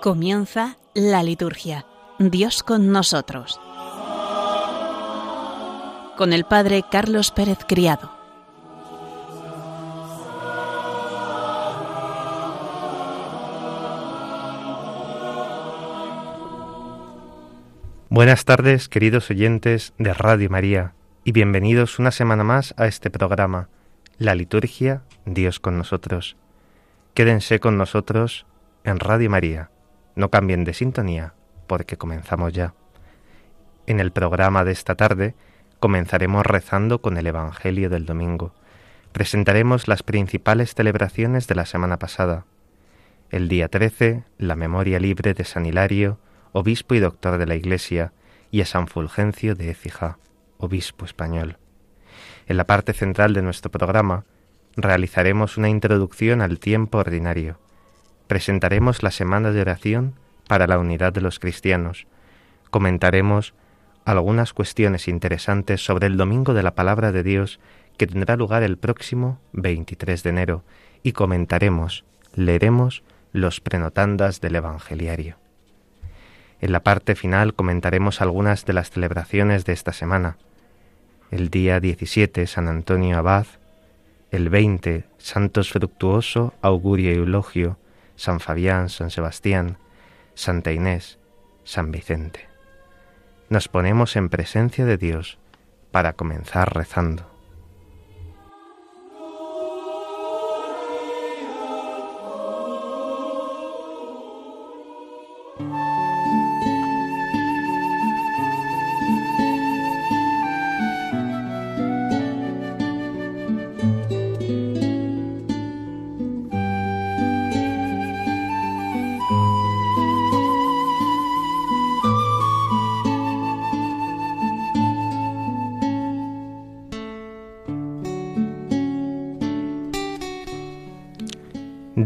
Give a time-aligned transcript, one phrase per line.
[0.00, 1.84] Comienza la liturgia.
[2.18, 3.60] Dios con nosotros.
[6.16, 8.10] Con el Padre Carlos Pérez Criado.
[18.08, 20.94] Buenas tardes, queridos oyentes de Radio María,
[21.24, 23.68] y bienvenidos una semana más a este programa,
[24.16, 26.38] La Liturgia, Dios con nosotros.
[27.12, 28.46] Quédense con nosotros
[28.82, 29.70] en Radio María.
[30.14, 31.34] No cambien de sintonía,
[31.66, 32.74] porque comenzamos ya.
[33.86, 35.34] En el programa de esta tarde
[35.78, 38.54] comenzaremos rezando con el Evangelio del domingo.
[39.12, 42.46] Presentaremos las principales celebraciones de la semana pasada.
[43.30, 46.18] El día 13, la memoria libre de San Hilario,
[46.52, 48.12] obispo y doctor de la Iglesia,
[48.50, 50.18] y a San Fulgencio de Écija,
[50.58, 51.58] obispo español.
[52.46, 54.24] En la parte central de nuestro programa
[54.76, 57.58] realizaremos una introducción al tiempo ordinario.
[58.30, 60.14] Presentaremos la semana de oración
[60.46, 62.06] para la unidad de los cristianos.
[62.70, 63.54] Comentaremos
[64.04, 67.58] algunas cuestiones interesantes sobre el Domingo de la Palabra de Dios
[67.96, 70.62] que tendrá lugar el próximo 23 de enero
[71.02, 75.34] y comentaremos, leeremos los prenotandas del Evangeliario.
[76.60, 80.36] En la parte final comentaremos algunas de las celebraciones de esta semana.
[81.32, 83.46] El día 17, San Antonio Abad.
[84.30, 87.76] El 20, Santos Fructuoso, Augurio y Eulogio,
[88.20, 89.78] San Fabián, San Sebastián,
[90.34, 91.18] Santa Inés,
[91.64, 92.50] San Vicente.
[93.48, 95.38] Nos ponemos en presencia de Dios
[95.90, 97.29] para comenzar rezando.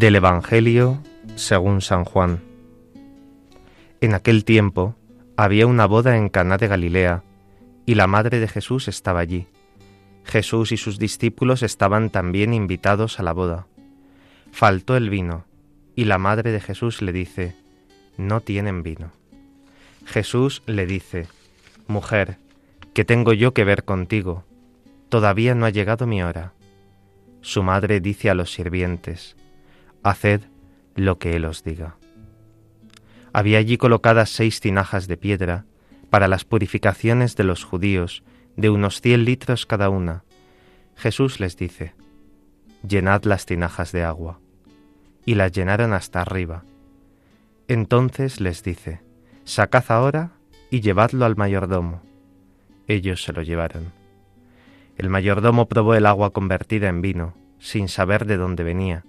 [0.05, 1.03] Del Evangelio
[1.35, 2.43] según San Juan.
[4.03, 4.97] En aquel tiempo
[5.35, 7.23] había una boda en Caná de Galilea,
[7.87, 9.47] y la madre de Jesús estaba allí.
[10.23, 13.67] Jesús y sus discípulos estaban también invitados a la boda.
[14.53, 15.47] Faltó el vino,
[15.97, 17.57] y la madre de Jesús le dice,
[18.19, 19.11] No tienen vino.
[20.05, 21.29] Jesús le dice,
[21.87, 22.37] Mujer,
[22.93, 24.45] ¿qué tengo yo que ver contigo?
[25.09, 26.53] Todavía no ha llegado mi hora.
[27.41, 29.35] Su madre dice a los sirvientes,
[30.05, 30.43] Haced
[30.97, 31.97] lo que Él os diga.
[33.33, 35.65] Había allí colocadas seis tinajas de piedra
[36.11, 38.23] para las purificaciones de los judíos,
[38.55, 40.23] de unos cien litros cada una.
[40.95, 41.95] Jesús les dice,
[42.87, 44.41] Llenad las tinajas de agua.
[45.25, 46.65] Y las llenaron hasta arriba.
[47.67, 49.01] Entonces les dice,
[49.45, 50.33] Sacad ahora
[50.71, 52.03] y llevadlo al mayordomo.
[52.89, 53.91] Ellos se lo llevaron.
[54.99, 59.07] El mayordomo probó el agua convertida en vino, sin saber de dónde venía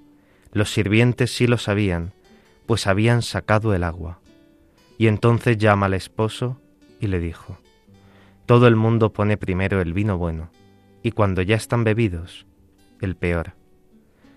[0.55, 2.13] los sirvientes sí lo sabían,
[2.65, 4.21] pues habían sacado el agua.
[4.97, 6.61] Y entonces llama al esposo
[7.01, 7.57] y le dijo,
[8.45, 10.49] Todo el mundo pone primero el vino bueno,
[11.03, 12.47] y cuando ya están bebidos,
[13.01, 13.51] el peor.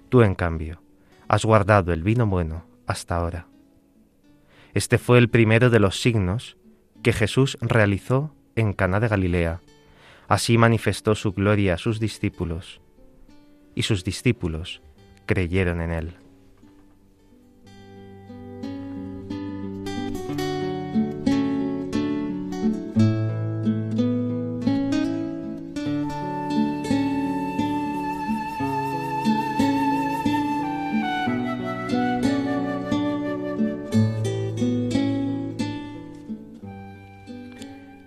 [0.08, 0.82] Tú, en cambio,
[1.28, 3.46] has guardado el vino bueno hasta ahora.
[4.74, 6.56] Este fue el primero de los signos
[7.00, 9.60] que Jesús realizó en Caná de Galilea.
[10.26, 12.80] Así manifestó su gloria a sus discípulos,
[13.76, 14.82] y sus discípulos
[15.28, 16.16] creyeron en él.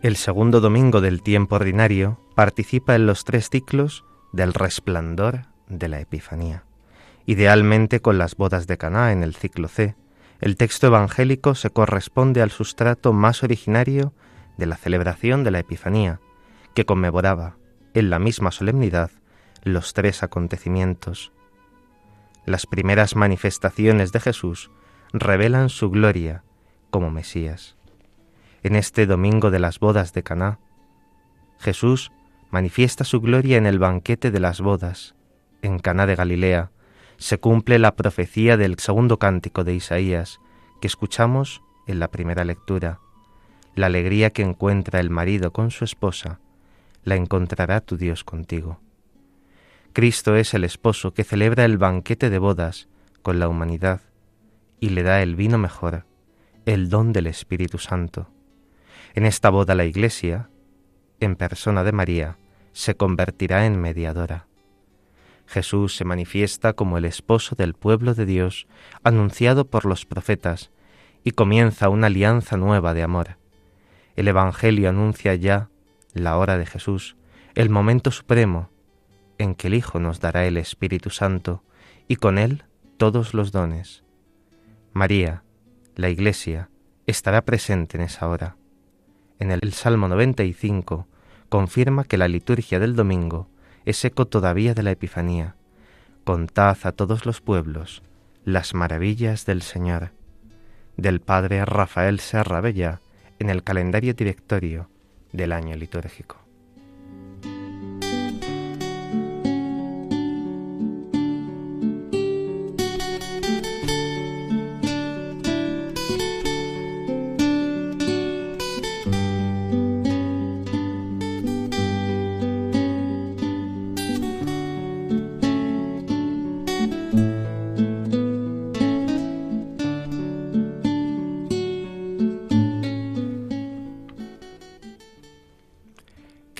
[0.01, 4.03] El segundo domingo del tiempo ordinario participa en los tres ciclos
[4.33, 6.65] del resplandor de la Epifanía
[7.25, 9.95] idealmente con las bodas de Caná en el ciclo C,
[10.39, 14.13] el texto evangélico se corresponde al sustrato más originario
[14.57, 16.19] de la celebración de la Epifanía,
[16.73, 17.57] que conmemoraba,
[17.93, 19.11] en la misma solemnidad,
[19.63, 21.31] los tres acontecimientos.
[22.45, 24.71] Las primeras manifestaciones de Jesús
[25.13, 26.43] revelan su gloria
[26.89, 27.75] como Mesías.
[28.63, 30.59] En este domingo de las bodas de Caná,
[31.59, 32.11] Jesús
[32.49, 35.15] manifiesta su gloria en el banquete de las bodas,
[35.61, 36.71] en Caná de Galilea,
[37.21, 40.39] se cumple la profecía del segundo cántico de Isaías
[40.81, 42.99] que escuchamos en la primera lectura.
[43.75, 46.39] La alegría que encuentra el marido con su esposa,
[47.03, 48.79] la encontrará tu Dios contigo.
[49.93, 52.89] Cristo es el esposo que celebra el banquete de bodas
[53.21, 54.01] con la humanidad
[54.79, 56.07] y le da el vino mejor,
[56.65, 58.31] el don del Espíritu Santo.
[59.13, 60.49] En esta boda la Iglesia,
[61.19, 62.39] en persona de María,
[62.71, 64.47] se convertirá en mediadora.
[65.51, 68.67] Jesús se manifiesta como el esposo del pueblo de Dios,
[69.03, 70.71] anunciado por los profetas,
[71.25, 73.37] y comienza una alianza nueva de amor.
[74.15, 75.69] El Evangelio anuncia ya
[76.13, 77.17] la hora de Jesús,
[77.53, 78.69] el momento supremo
[79.37, 81.63] en que el Hijo nos dará el Espíritu Santo
[82.07, 82.63] y con él
[82.95, 84.05] todos los dones.
[84.93, 85.43] María,
[85.97, 86.69] la Iglesia,
[87.07, 88.55] estará presente en esa hora.
[89.37, 91.07] En el Salmo 95
[91.49, 93.50] confirma que la liturgia del domingo
[93.85, 95.55] es eco todavía de la Epifanía.
[96.23, 98.03] Contad a todos los pueblos
[98.43, 100.11] las maravillas del Señor.
[100.97, 103.01] Del Padre Rafael Serra Bella
[103.39, 104.89] en el calendario directorio
[105.31, 106.40] del año litúrgico.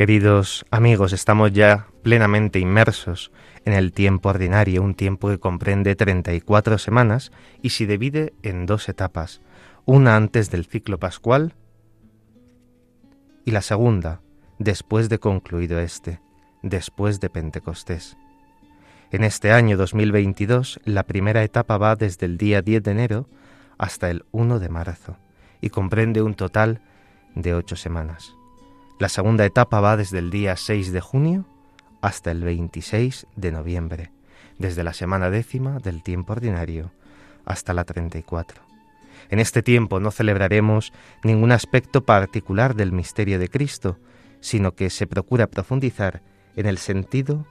[0.01, 3.31] Queridos amigos, estamos ya plenamente inmersos
[3.65, 7.31] en el tiempo ordinario, un tiempo que comprende 34 semanas
[7.61, 9.41] y se divide en dos etapas,
[9.85, 11.53] una antes del ciclo pascual
[13.45, 14.21] y la segunda
[14.57, 16.19] después de concluido este,
[16.63, 18.17] después de Pentecostés.
[19.11, 23.29] En este año 2022, la primera etapa va desde el día 10 de enero
[23.77, 25.17] hasta el 1 de marzo
[25.61, 26.81] y comprende un total
[27.35, 28.33] de ocho semanas.
[28.99, 31.45] La segunda etapa va desde el día 6 de junio
[32.01, 34.11] hasta el 26 de noviembre,
[34.57, 36.91] desde la semana décima del tiempo ordinario
[37.45, 38.61] hasta la 34.
[39.29, 40.93] En este tiempo no celebraremos
[41.23, 43.97] ningún aspecto particular del misterio de Cristo,
[44.39, 46.21] sino que se procura profundizar
[46.55, 47.45] en el sentido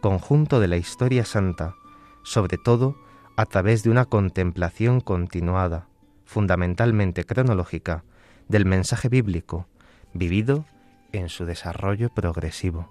[0.00, 1.74] conjunto de la historia santa,
[2.22, 2.96] sobre todo
[3.36, 5.88] a través de una contemplación continuada,
[6.24, 8.04] fundamentalmente cronológica,
[8.48, 9.66] del mensaje bíblico,
[10.14, 10.64] vivido
[11.12, 12.88] en su desarrollo progresivo.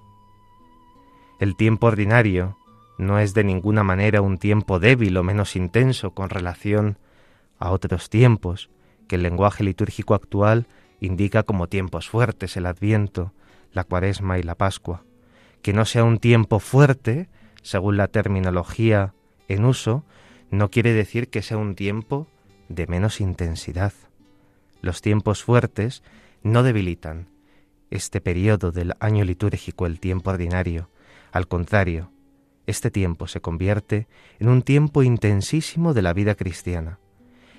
[1.40, 2.58] El tiempo ordinario
[2.98, 7.00] no es de ninguna manera un tiempo débil o menos intenso con relación
[7.58, 8.70] a otros tiempos
[9.08, 10.68] que el lenguaje litúrgico actual
[11.00, 13.34] indica como tiempos fuertes el Adviento,
[13.72, 15.04] la Cuaresma y la Pascua.
[15.62, 17.30] Que no sea un tiempo fuerte,
[17.62, 19.14] según la terminología
[19.48, 20.06] en uso,
[20.52, 22.28] no quiere decir que sea un tiempo
[22.70, 23.94] de menos intensidad.
[24.82, 26.04] Los tiempos fuertes
[26.44, 27.30] no debilitan
[27.90, 30.90] este periodo del año litúrgico, el tiempo ordinario.
[31.32, 32.12] Al contrario,
[32.68, 34.08] este tiempo se convierte
[34.40, 37.00] en un tiempo intensísimo de la vida cristiana.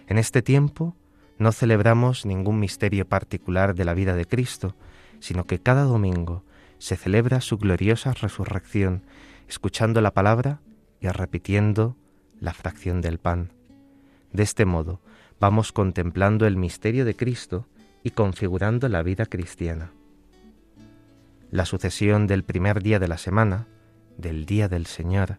[0.06, 0.96] En este tiempo
[1.38, 4.76] no celebramos ningún misterio particular de la vida de Cristo,
[5.18, 6.44] sino que cada domingo
[6.78, 9.02] se celebra su gloriosa resurrección,
[9.48, 10.60] escuchando la palabra
[11.00, 11.96] y repitiendo
[12.40, 13.52] la fracción del pan.
[14.32, 15.00] De este modo
[15.40, 17.66] vamos contemplando el misterio de Cristo
[18.04, 19.90] y configurando la vida cristiana.
[21.50, 23.66] La sucesión del primer día de la semana,
[24.18, 25.38] del día del Señor,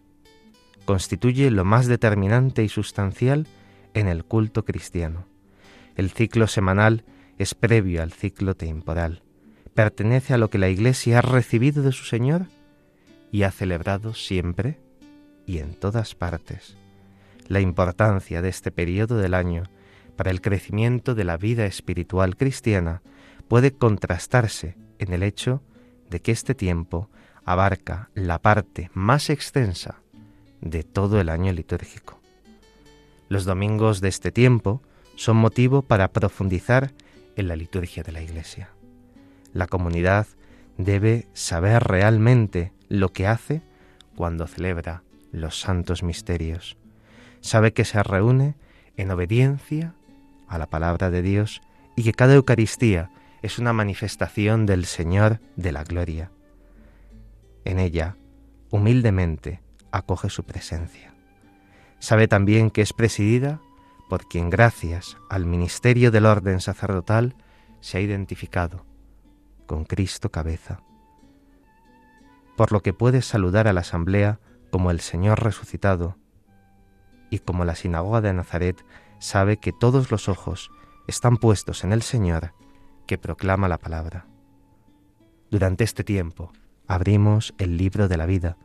[0.84, 3.46] constituye lo más determinante y sustancial
[3.94, 5.26] en el culto cristiano.
[5.94, 7.04] El ciclo semanal
[7.38, 9.22] es previo al ciclo temporal,
[9.74, 12.46] pertenece a lo que la Iglesia ha recibido de su Señor
[13.30, 14.80] y ha celebrado siempre
[15.46, 16.76] y en todas partes.
[17.46, 19.64] La importancia de este periodo del año
[20.16, 23.02] para el crecimiento de la vida espiritual cristiana
[23.48, 25.62] puede contrastarse en el hecho
[26.10, 27.10] de que este tiempo
[27.44, 30.02] abarca la parte más extensa
[30.60, 32.20] de todo el año litúrgico.
[33.28, 34.82] Los domingos de este tiempo
[35.14, 36.92] son motivo para profundizar
[37.36, 38.70] en la liturgia de la Iglesia.
[39.52, 40.26] La comunidad
[40.78, 43.62] debe saber realmente lo que hace
[44.14, 46.76] cuando celebra los santos misterios.
[47.40, 48.56] Sabe que se reúne
[48.96, 49.94] en obediencia
[50.48, 51.60] a la palabra de Dios
[51.96, 53.10] y que cada Eucaristía
[53.42, 56.30] es una manifestación del Señor de la gloria.
[57.64, 58.16] En ella,
[58.70, 59.60] humildemente,
[59.92, 61.14] acoge su presencia.
[61.98, 63.60] Sabe también que es presidida
[64.08, 67.34] por quien gracias al ministerio del orden sacerdotal
[67.80, 68.84] se ha identificado
[69.66, 70.80] con Cristo cabeza,
[72.56, 74.38] por lo que puede saludar a la asamblea
[74.70, 76.16] como el Señor resucitado
[77.30, 78.84] y como la sinagoga de Nazaret
[79.18, 80.70] sabe que todos los ojos
[81.06, 82.52] están puestos en el Señor
[83.06, 84.26] que proclama la palabra.
[85.50, 86.52] Durante este tiempo
[86.86, 88.56] abrimos el libro de la vida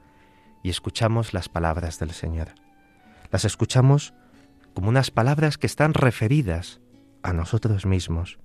[0.64, 2.50] y escuchamos las palabras del Señor.
[3.32, 4.14] Las escuchamos
[4.74, 6.80] como unas palabras que están referidas
[7.24, 8.40] a nosotros mismos,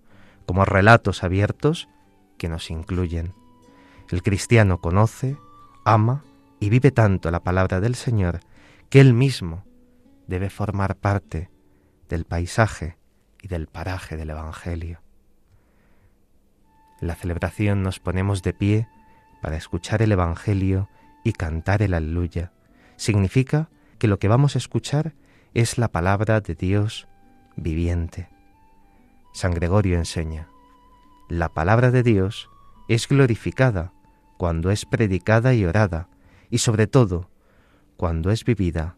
[0.46, 1.88] como relatos abiertos
[2.38, 3.34] que nos incluyen.
[4.10, 5.36] El cristiano conoce,
[5.84, 6.24] ama
[6.60, 8.40] y vive tanto la palabra del Señor
[8.90, 9.64] que él mismo
[10.26, 11.50] debe formar parte
[12.08, 12.96] del paisaje
[13.42, 15.00] y del paraje del Evangelio.
[17.00, 18.88] En la celebración nos ponemos de pie
[19.42, 20.88] para escuchar el Evangelio
[21.24, 22.52] y cantar el aleluya.
[22.96, 25.14] Significa que lo que vamos a escuchar
[25.54, 27.08] es la palabra de Dios
[27.56, 28.28] viviente.
[29.32, 30.48] San Gregorio enseña,
[31.28, 32.48] la palabra de Dios
[32.88, 33.92] es glorificada
[34.36, 36.08] cuando es predicada y orada,
[36.50, 37.30] y sobre todo
[37.96, 38.96] cuando es vivida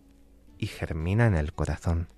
[0.59, 2.09] y germina en el corazón.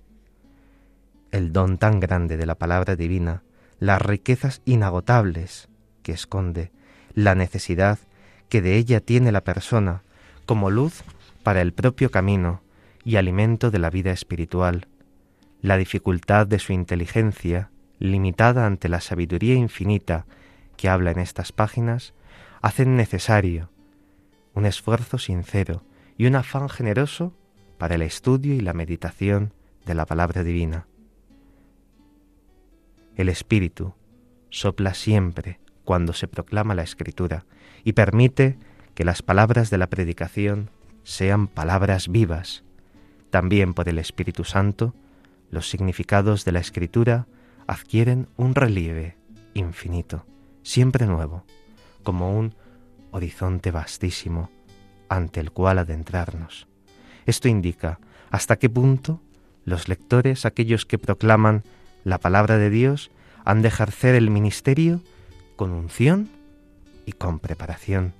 [1.31, 3.43] El don tan grande de la palabra divina,
[3.79, 5.69] las riquezas inagotables
[6.03, 6.71] que esconde,
[7.13, 7.99] la necesidad
[8.49, 10.03] que de ella tiene la persona
[10.45, 11.03] como luz
[11.43, 12.61] para el propio camino
[13.05, 14.87] y alimento de la vida espiritual,
[15.61, 20.25] la dificultad de su inteligencia, limitada ante la sabiduría infinita
[20.75, 22.13] que habla en estas páginas,
[22.61, 23.69] hacen necesario
[24.53, 25.83] un esfuerzo sincero
[26.17, 27.33] y un afán generoso
[27.77, 29.53] para el estudio y la meditación
[29.85, 30.87] de la palabra divina.
[33.15, 33.93] El Espíritu
[34.49, 37.45] sopla siempre cuando se proclama la Escritura
[37.83, 38.57] y permite
[38.95, 40.69] que las palabras de la predicación
[41.03, 42.63] sean palabras vivas.
[43.29, 44.93] También por el Espíritu Santo,
[45.49, 47.27] los significados de la Escritura
[47.67, 49.17] adquieren un relieve
[49.53, 50.25] infinito,
[50.63, 51.43] siempre nuevo,
[52.03, 52.55] como un
[53.11, 54.49] horizonte vastísimo
[55.09, 56.67] ante el cual adentrarnos.
[57.25, 57.99] Esto indica
[58.29, 59.21] hasta qué punto
[59.65, 61.63] los lectores, aquellos que proclaman
[62.03, 63.11] la palabra de Dios,
[63.45, 65.01] han de ejercer el ministerio
[65.55, 66.29] con unción
[67.05, 68.13] y con preparación.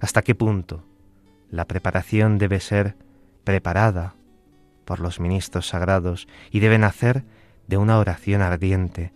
[0.00, 0.84] Hasta qué punto
[1.50, 2.96] la preparación debe ser
[3.44, 4.14] preparada
[4.84, 7.24] por los ministros sagrados y debe nacer
[7.66, 9.12] de una oración ardiente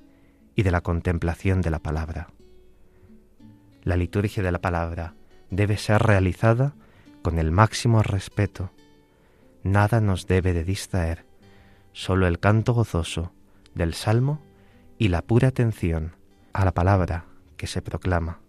[0.54, 2.28] y de la contemplación de la palabra.
[3.82, 5.14] La liturgia de la palabra
[5.50, 6.74] debe ser realizada
[7.22, 8.70] con el máximo respeto.
[9.62, 11.26] Nada nos debe de distraer,
[11.92, 13.32] solo el canto gozoso
[13.74, 14.40] del salmo
[14.98, 16.16] y la pura atención
[16.52, 17.26] a la palabra
[17.56, 18.40] que se proclama.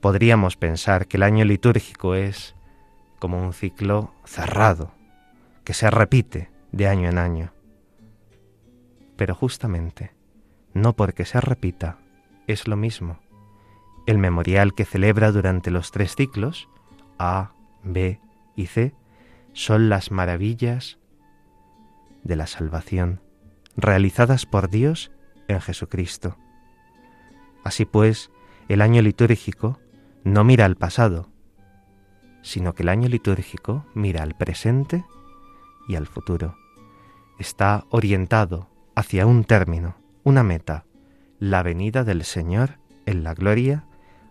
[0.00, 2.54] Podríamos pensar que el año litúrgico es
[3.18, 4.92] como un ciclo cerrado,
[5.64, 7.52] que se repite de año en año.
[9.16, 10.12] Pero justamente,
[10.74, 11.98] no porque se repita,
[12.46, 13.18] es lo mismo.
[14.06, 16.68] El memorial que celebra durante los tres ciclos,
[17.18, 17.52] A,
[17.82, 18.20] B
[18.56, 18.94] y C,
[19.54, 20.98] son las maravillas
[22.24, 23.20] de la salvación,
[23.76, 25.12] realizadas por Dios
[25.48, 26.36] en Jesucristo.
[27.62, 28.30] Así pues,
[28.68, 29.78] el año litúrgico
[30.24, 31.30] no mira al pasado,
[32.42, 35.04] sino que el año litúrgico mira al presente
[35.88, 36.56] y al futuro.
[37.38, 40.84] Está orientado hacia un término, una meta,
[41.38, 43.84] la venida del Señor en la gloria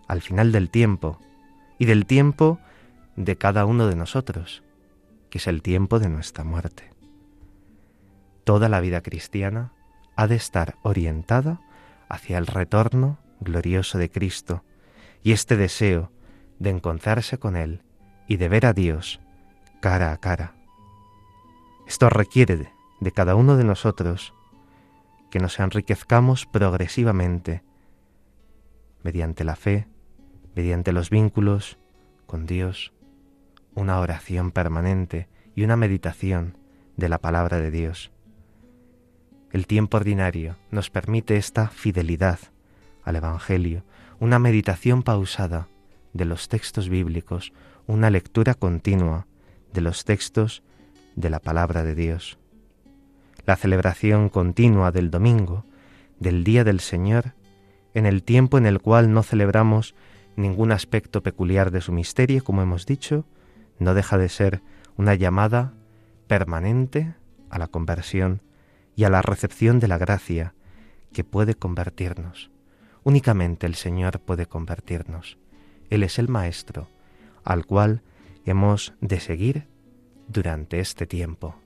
[0.08, 1.18] al final del tiempo
[1.78, 2.58] y del tiempo
[3.16, 4.62] de cada uno de nosotros,
[5.30, 6.93] que es el tiempo de nuestra muerte.
[8.44, 9.72] Toda la vida cristiana
[10.16, 11.60] ha de estar orientada
[12.08, 14.64] hacia el retorno glorioso de Cristo,
[15.22, 16.12] y este deseo
[16.58, 17.82] de encontrarse con Él
[18.28, 19.20] y de ver a Dios
[19.80, 20.54] cara a cara.
[21.86, 22.56] Esto requiere
[23.00, 24.34] de, cada uno de nosotros
[25.30, 27.62] que nos enriquezcamos progresivamente
[29.02, 29.88] mediante la fe,
[30.54, 31.78] mediante los vínculos
[32.26, 32.92] con Dios,
[33.74, 36.56] una oración permanente y una meditación
[36.96, 38.13] de la palabra de Dios.
[39.54, 42.40] El tiempo ordinario nos permite esta fidelidad
[43.04, 43.84] al Evangelio,
[44.18, 45.68] una meditación pausada
[46.12, 47.52] de los textos bíblicos,
[47.86, 49.28] una lectura continua
[49.72, 50.64] de los textos
[51.14, 52.36] de la palabra de Dios.
[53.46, 55.64] La celebración continua del domingo,
[56.18, 57.34] del Día del Señor,
[57.94, 59.94] en el tiempo en el cual no celebramos
[60.34, 63.24] ningún aspecto peculiar de su misterio, como hemos dicho,
[63.78, 64.62] no deja de ser
[64.96, 65.74] una llamada
[66.26, 67.14] permanente
[67.50, 68.40] a la conversión
[68.96, 70.54] y a la recepción de la gracia
[71.12, 72.50] que puede convertirnos.
[73.02, 75.38] Únicamente el Señor puede convertirnos.
[75.90, 76.88] Él es el Maestro,
[77.44, 78.02] al cual
[78.44, 79.66] hemos de seguir
[80.28, 81.56] durante este tiempo.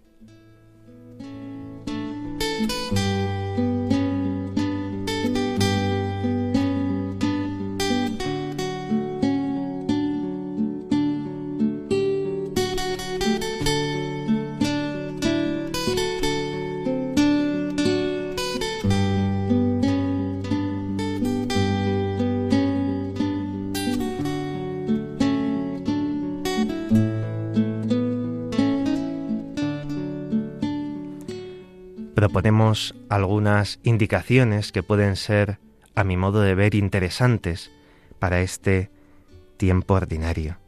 [32.28, 35.58] Proponemos algunas indicaciones que pueden ser,
[35.94, 37.73] a mi modo de ver, interesantes
[38.18, 38.90] para este
[39.56, 40.58] tiempo ordinario.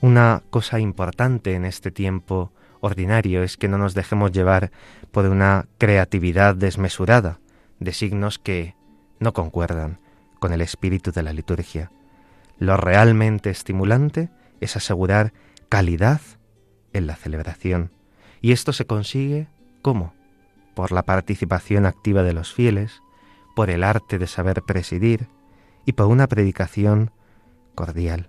[0.00, 4.70] Una cosa importante en este tiempo ordinario es que no nos dejemos llevar
[5.10, 7.40] por una creatividad desmesurada
[7.80, 8.76] de signos que
[9.18, 9.98] no concuerdan
[10.38, 11.90] con el espíritu de la liturgia.
[12.60, 14.30] Lo realmente estimulante
[14.60, 15.32] es asegurar
[15.68, 16.20] calidad
[16.92, 17.95] en la celebración.
[18.46, 19.48] Y esto se consigue
[19.82, 20.14] ¿cómo?
[20.76, 23.02] Por la participación activa de los fieles,
[23.56, 25.26] por el arte de saber presidir
[25.84, 27.10] y por una predicación
[27.74, 28.28] cordial,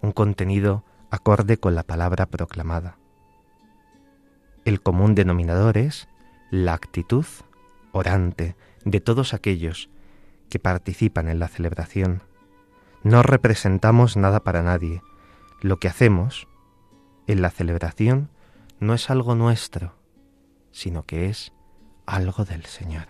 [0.00, 2.98] un contenido acorde con la palabra proclamada.
[4.64, 6.06] El común denominador es
[6.52, 7.26] la actitud
[7.90, 9.90] orante de todos aquellos
[10.50, 12.22] que participan en la celebración.
[13.02, 15.02] No representamos nada para nadie.
[15.62, 16.46] Lo que hacemos
[17.26, 18.30] en la celebración
[18.82, 19.94] no es algo nuestro,
[20.72, 21.52] sino que es
[22.04, 23.06] algo del Señor.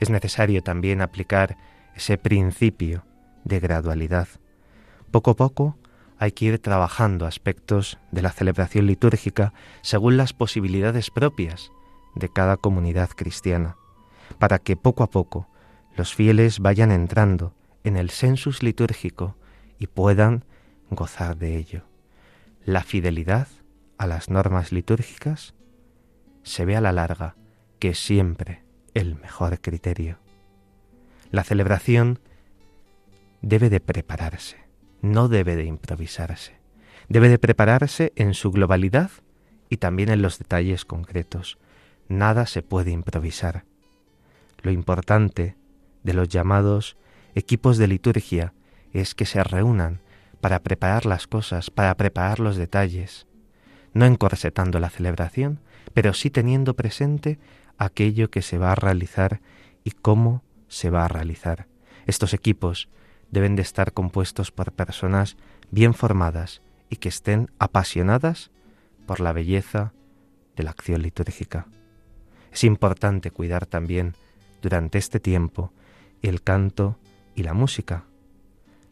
[0.00, 1.58] Es necesario también aplicar
[1.94, 3.04] ese principio
[3.44, 4.26] de gradualidad.
[5.10, 5.76] Poco a poco
[6.18, 9.52] hay que ir trabajando aspectos de la celebración litúrgica
[9.82, 11.70] según las posibilidades propias
[12.14, 13.76] de cada comunidad cristiana,
[14.38, 15.46] para que poco a poco
[15.94, 17.52] los fieles vayan entrando
[17.84, 19.36] en el sensus litúrgico
[19.78, 20.46] y puedan
[20.90, 21.82] gozar de ello.
[22.64, 23.48] La fidelidad
[23.98, 25.54] a las normas litúrgicas
[26.42, 27.36] se ve a la larga
[27.78, 28.62] que es siempre
[28.94, 30.18] el mejor criterio.
[31.30, 32.20] La celebración
[33.42, 34.68] debe de prepararse
[35.00, 36.58] no debe de improvisarse.
[37.08, 39.10] Debe de prepararse en su globalidad
[39.70, 41.58] y también en los detalles concretos.
[42.08, 43.64] Nada se puede improvisar.
[44.62, 45.56] Lo importante
[46.02, 46.96] de los llamados
[47.34, 48.54] equipos de liturgia
[48.92, 50.00] es que se reúnan
[50.40, 53.26] para preparar las cosas, para preparar los detalles,
[53.98, 55.58] no encorsetando la celebración,
[55.92, 57.40] pero sí teniendo presente
[57.78, 59.40] aquello que se va a realizar
[59.82, 61.66] y cómo se va a realizar.
[62.06, 62.88] Estos equipos
[63.32, 65.36] deben de estar compuestos por personas
[65.72, 68.52] bien formadas y que estén apasionadas
[69.04, 69.92] por la belleza
[70.54, 71.66] de la acción litúrgica.
[72.52, 74.14] Es importante cuidar también
[74.62, 75.72] durante este tiempo
[76.22, 77.00] el canto
[77.34, 78.04] y la música.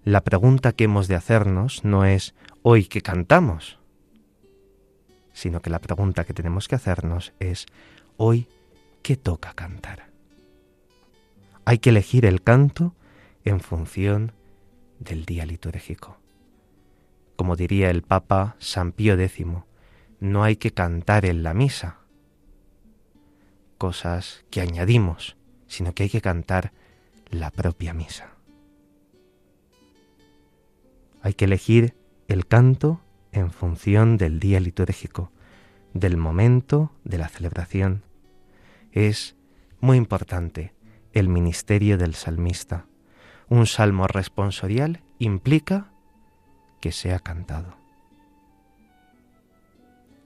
[0.02, 3.78] La pregunta que hemos de hacernos no es hoy que cantamos,
[5.36, 7.66] sino que la pregunta que tenemos que hacernos es
[8.16, 8.48] hoy
[9.02, 10.08] qué toca cantar.
[11.66, 12.94] Hay que elegir el canto
[13.44, 14.32] en función
[14.98, 16.16] del día litúrgico.
[17.36, 19.46] Como diría el Papa San Pío X,
[20.20, 21.98] no hay que cantar en la misa
[23.76, 26.72] cosas que añadimos, sino que hay que cantar
[27.28, 28.30] la propia misa.
[31.20, 31.94] Hay que elegir
[32.26, 33.02] el canto
[33.36, 35.30] en función del día litúrgico,
[35.94, 38.02] del momento de la celebración.
[38.92, 39.36] Es
[39.80, 40.74] muy importante
[41.12, 42.86] el ministerio del salmista
[43.48, 45.86] un salmo responsorial implica
[46.80, 47.76] que sea cantado.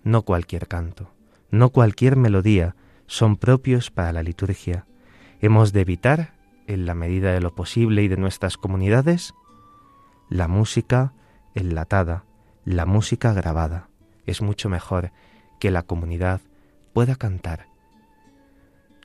[0.03, 1.13] No cualquier canto,
[1.51, 4.87] no cualquier melodía son propios para la liturgia.
[5.41, 6.35] Hemos de evitar,
[6.67, 9.35] en la medida de lo posible y de nuestras comunidades,
[10.29, 11.13] la música
[11.55, 12.25] enlatada,
[12.65, 13.89] la música grabada.
[14.27, 15.13] Es mucho mejor
[15.59, 16.41] que la comunidad
[16.93, 17.71] pueda cantar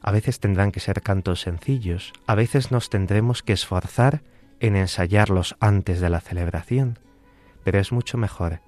[0.06, 4.22] a veces tendrán que ser cantos sencillos, a veces nos tendremos que esforzar
[4.60, 7.00] en ensayarlos antes de la celebración,
[7.63, 8.62] pero es mucho mejor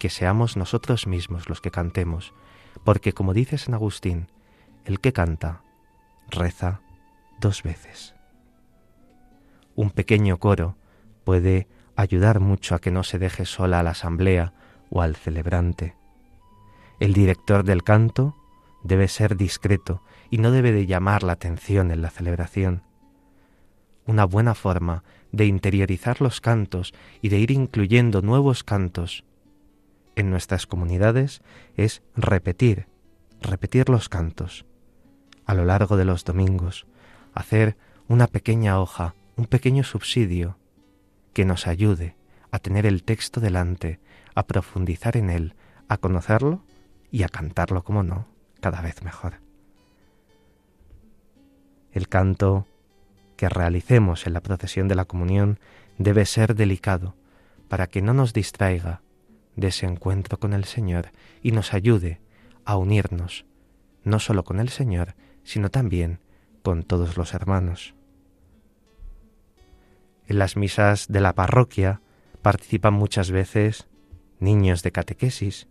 [0.00, 2.34] que seamos nosotros mismos los que cantemos,
[2.82, 4.26] porque como dice San Agustín,
[4.84, 5.62] el que canta,
[6.28, 6.80] reza
[7.38, 8.16] dos veces.
[9.76, 10.76] Un pequeño coro
[11.22, 11.68] puede
[12.00, 14.54] ayudar mucho a que no se deje sola a la asamblea
[14.88, 15.96] o al celebrante.
[16.98, 18.36] El director del canto
[18.82, 22.82] debe ser discreto y no debe de llamar la atención en la celebración.
[24.06, 29.24] Una buena forma de interiorizar los cantos y de ir incluyendo nuevos cantos
[30.16, 31.42] en nuestras comunidades
[31.76, 32.86] es repetir,
[33.40, 34.64] repetir los cantos
[35.44, 36.86] a lo largo de los domingos,
[37.34, 37.76] hacer
[38.08, 40.59] una pequeña hoja, un pequeño subsidio
[41.32, 42.16] que nos ayude
[42.50, 44.00] a tener el texto delante,
[44.34, 45.54] a profundizar en él,
[45.88, 46.64] a conocerlo
[47.10, 48.26] y a cantarlo como no
[48.60, 49.34] cada vez mejor.
[51.92, 52.66] El canto
[53.36, 55.58] que realicemos en la procesión de la comunión
[55.98, 57.16] debe ser delicado
[57.68, 59.02] para que no nos distraiga
[59.56, 61.12] de ese encuentro con el Señor
[61.42, 62.20] y nos ayude
[62.64, 63.46] a unirnos
[64.04, 66.20] no solo con el Señor, sino también
[66.62, 67.94] con todos los hermanos.
[70.30, 72.02] En las misas de la parroquia
[72.40, 73.88] participan muchas veces
[74.38, 75.66] niños de catequesis,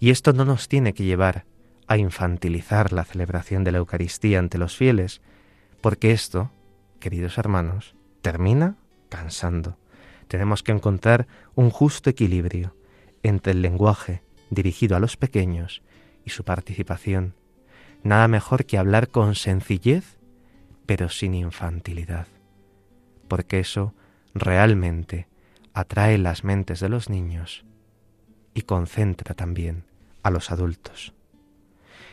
[0.00, 1.46] y esto no nos tiene que llevar
[1.86, 5.22] a infantilizar la celebración de la Eucaristía ante los fieles,
[5.80, 6.50] porque esto,
[6.98, 9.78] queridos hermanos, termina cansando.
[10.26, 12.74] Tenemos que encontrar un justo equilibrio
[13.22, 15.82] entre el lenguaje dirigido a los pequeños
[16.24, 17.36] y su participación.
[18.02, 20.18] Nada mejor que hablar con sencillez,
[20.84, 22.26] pero sin infantilidad,
[23.32, 23.94] porque eso
[24.34, 25.26] realmente
[25.72, 27.64] atrae las mentes de los niños
[28.52, 29.86] y concentra también
[30.22, 31.14] a los adultos.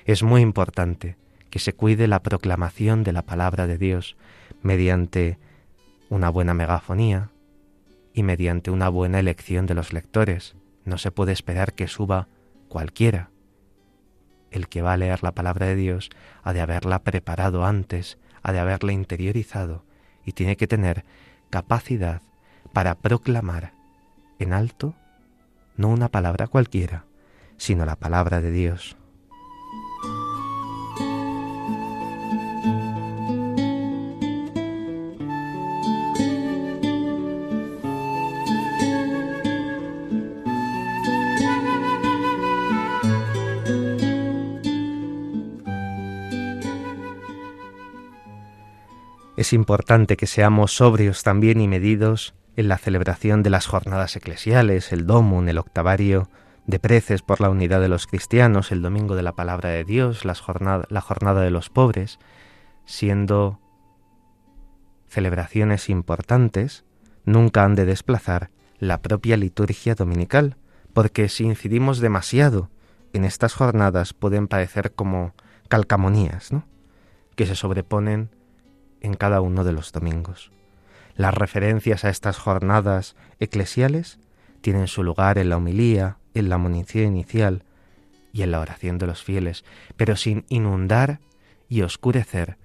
[0.06, 1.18] Es muy importante
[1.50, 4.16] que se cuide la proclamación de la palabra de Dios
[4.62, 5.38] mediante
[6.08, 7.32] una buena megafonía
[8.14, 10.56] y mediante una buena elección de los lectores.
[10.86, 12.30] No se puede esperar que suba
[12.70, 13.30] cualquiera.
[14.52, 16.12] El que va a leer la palabra de Dios
[16.44, 19.84] ha de haberla preparado antes, ha de haberla interiorizado
[20.26, 21.04] y tiene que tener
[21.50, 22.22] capacidad
[22.74, 23.74] para proclamar
[24.40, 24.96] en alto
[25.78, 27.06] no una palabra cualquiera,
[27.58, 28.99] sino la palabra de Dios.
[49.40, 54.92] Es importante que seamos sobrios también y medidos en la celebración de las jornadas eclesiales,
[54.92, 56.30] el domum, el octavario
[56.68, 60.26] de preces por la unidad de los cristianos, el domingo de la palabra de Dios,
[60.26, 62.20] la jornada de los pobres,
[62.84, 63.62] siendo
[65.08, 66.84] celebraciones importantes,
[67.24, 70.58] nunca han de desplazar la propia liturgia dominical,
[70.92, 72.70] porque si incidimos demasiado
[73.14, 75.34] en estas jornadas pueden parecer como
[75.70, 76.66] calcamonías, ¿no?
[77.38, 78.32] que se sobreponen
[79.02, 80.52] en cada uno de los domingos.
[81.16, 84.20] Las referencias a estas jornadas eclesiales
[84.62, 87.64] tienen su lugar en la homilía, en la munición inicial
[88.32, 89.66] y en la oración de los fieles,
[89.98, 91.20] pero sin inundar
[91.68, 92.58] y oscurecer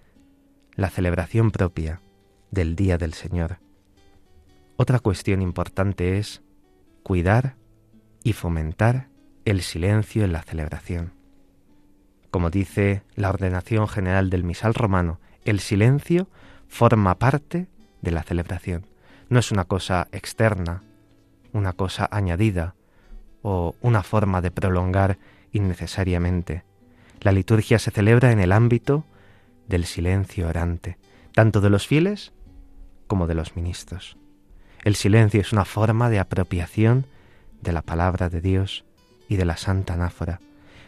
[0.77, 2.01] la celebración propia
[2.51, 3.59] del Día del Señor.
[4.77, 6.43] Otra cuestión importante es
[7.03, 7.57] cuidar
[8.23, 9.09] y fomentar
[9.45, 11.13] el silencio en la celebración.
[12.31, 16.29] Como dice la ordenación general del misal romano, el silencio
[16.69, 17.69] forma parte
[18.03, 18.87] de la celebración.
[19.29, 20.83] No es una cosa externa,
[21.53, 22.75] una cosa añadida
[23.43, 25.19] o una forma de prolongar
[25.53, 26.65] innecesariamente.
[27.21, 29.05] La liturgia se celebra en el ámbito
[29.69, 30.99] del silencio orante,
[31.33, 32.33] tanto de los fieles
[33.07, 34.17] como de los ministros.
[34.83, 37.07] El silencio es una forma de apropiación
[37.63, 38.85] de la palabra de Dios
[39.29, 40.41] y de la santa anáfora,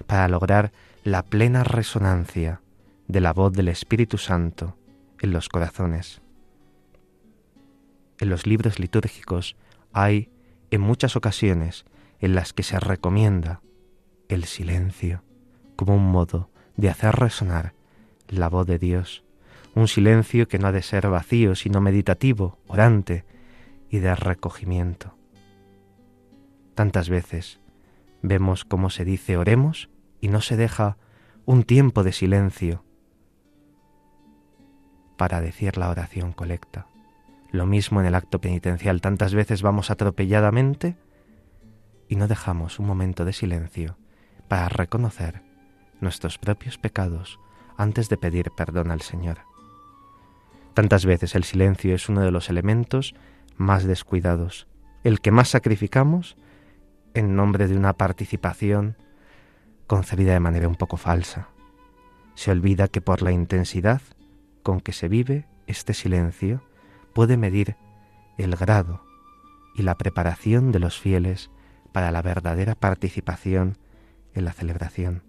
[0.06, 0.72] para lograr
[1.04, 2.60] la plena resonancia
[3.08, 4.76] de la voz del Espíritu Santo
[5.20, 6.22] en los corazones.
[8.18, 9.56] En los libros litúrgicos
[9.92, 10.30] hay
[10.70, 11.84] en muchas ocasiones
[12.20, 13.60] en las que se recomienda
[14.28, 15.22] el silencio
[15.76, 17.74] como un modo de hacer resonar
[18.28, 19.24] la voz de Dios,
[19.74, 23.24] un silencio que no ha de ser vacío, sino meditativo, orante
[23.90, 25.14] y de recogimiento.
[26.74, 27.60] Tantas veces
[28.22, 29.90] vemos cómo se dice oremos
[30.20, 30.96] y no se deja
[31.44, 32.85] un tiempo de silencio
[35.16, 36.86] para decir la oración colecta.
[37.50, 39.00] Lo mismo en el acto penitencial.
[39.00, 40.96] Tantas veces vamos atropelladamente
[42.08, 43.96] y no dejamos un momento de silencio
[44.48, 45.42] para reconocer
[46.00, 47.40] nuestros propios pecados
[47.76, 49.38] antes de pedir perdón al Señor.
[50.74, 53.14] Tantas veces el silencio es uno de los elementos
[53.56, 54.66] más descuidados,
[55.04, 56.36] el que más sacrificamos
[57.14, 58.96] en nombre de una participación
[59.86, 61.48] concebida de manera un poco falsa.
[62.34, 64.02] Se olvida que por la intensidad
[64.66, 66.60] con que se vive este silencio
[67.14, 67.76] puede medir
[68.36, 69.00] el grado
[69.76, 71.52] y la preparación de los fieles
[71.92, 73.78] para la verdadera participación
[74.34, 75.22] en la celebración.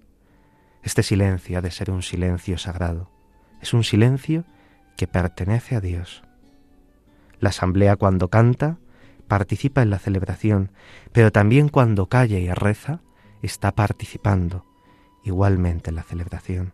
[0.82, 3.12] Este silencio ha de ser un silencio sagrado,
[3.62, 4.43] es un silencio
[4.95, 6.23] que pertenece a Dios.
[7.39, 8.80] La asamblea cuando canta
[9.28, 10.71] participa en la celebración,
[11.12, 13.02] pero también cuando calla y reza
[13.43, 14.65] está participando
[15.23, 16.73] igualmente en la celebración.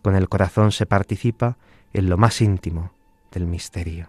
[0.00, 1.58] Con el corazón se participa
[1.92, 2.92] en lo más íntimo
[3.30, 4.08] del misterio.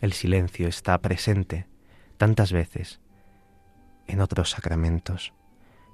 [0.00, 1.66] El silencio está presente
[2.16, 3.00] tantas veces
[4.06, 5.34] en otros sacramentos,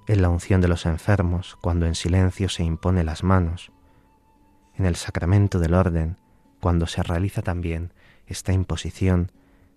[0.06, 3.72] en la unción de los enfermos, cuando en silencio se impone las manos,
[4.76, 6.18] en el sacramento del orden,
[6.60, 7.92] cuando se realiza también
[8.26, 9.32] esta imposición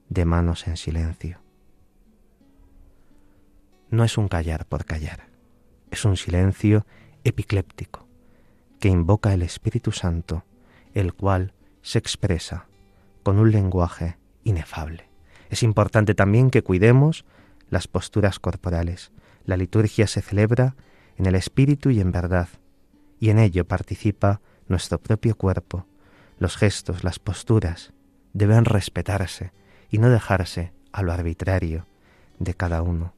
[0.09, 1.39] de manos en silencio.
[3.89, 5.27] No es un callar por callar,
[5.91, 6.85] es un silencio
[7.23, 8.06] epicléptico,
[8.79, 10.43] que invoca el Espíritu Santo,
[10.93, 12.67] el cual se expresa
[13.23, 15.09] con un lenguaje inefable.
[15.49, 17.25] Es importante también que cuidemos
[17.69, 19.11] las posturas corporales.
[19.45, 20.75] La liturgia se celebra
[21.17, 22.49] en el espíritu y en verdad,
[23.19, 25.85] y en ello participa nuestro propio cuerpo.
[26.39, 27.93] Los gestos, las posturas
[28.33, 29.51] deben respetarse
[29.89, 31.87] y no dejarse a lo arbitrario
[32.39, 33.13] de cada uno.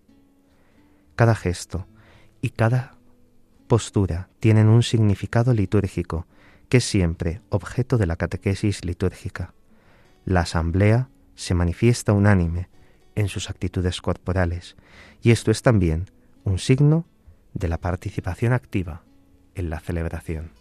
[1.15, 1.87] Cada gesto
[2.41, 2.98] y cada
[3.69, 6.27] postura tienen un significado litúrgico
[6.67, 9.53] que es siempre objeto de la catequesis litúrgica.
[10.25, 12.67] La asamblea se manifiesta unánime
[13.15, 14.75] en sus actitudes corporales
[15.21, 16.11] y esto es también
[16.43, 17.05] un signo
[17.53, 19.03] de la participación activa
[19.55, 20.51] en la celebración.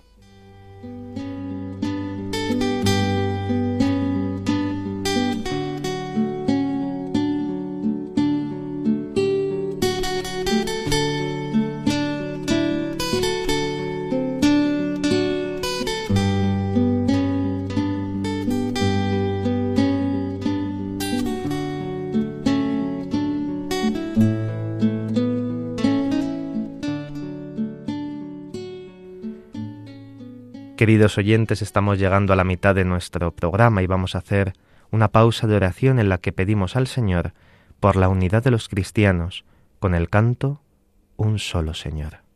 [30.79, 34.53] Queridos oyentes, estamos llegando a la mitad de nuestro programa y vamos a hacer
[34.93, 37.33] una pausa de oración en la que pedimos al Señor
[37.81, 39.45] por la unidad de los cristianos
[39.81, 40.62] con el canto
[41.17, 42.28] Un solo Señor.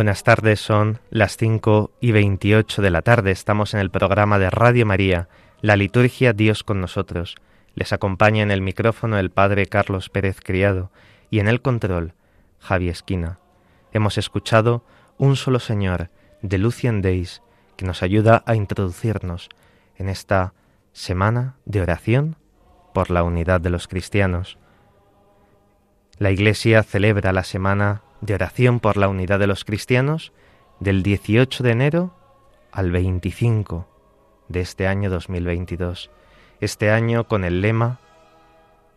[0.00, 3.32] Buenas tardes, son las 5 y 28 de la tarde.
[3.32, 5.28] Estamos en el programa de Radio María,
[5.60, 7.36] la liturgia Dios con nosotros.
[7.74, 10.90] Les acompaña en el micrófono el Padre Carlos Pérez Criado
[11.28, 12.14] y en el control
[12.60, 13.40] Javi Esquina.
[13.92, 14.86] Hemos escuchado
[15.18, 16.08] Un solo Señor
[16.40, 17.42] de Lucian Days
[17.76, 19.50] que nos ayuda a introducirnos
[19.98, 20.54] en esta
[20.94, 22.36] semana de oración
[22.94, 24.56] por la unidad de los cristianos.
[26.16, 30.32] La Iglesia celebra la semana de oración por la unidad de los cristianos
[30.78, 32.14] del 18 de enero
[32.72, 33.86] al 25
[34.48, 36.10] de este año 2022.
[36.60, 38.00] Este año con el lema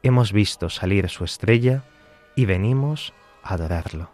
[0.06, 1.86] Hemos visto salir su estrella
[2.36, 4.10] y venimos a adorarlo.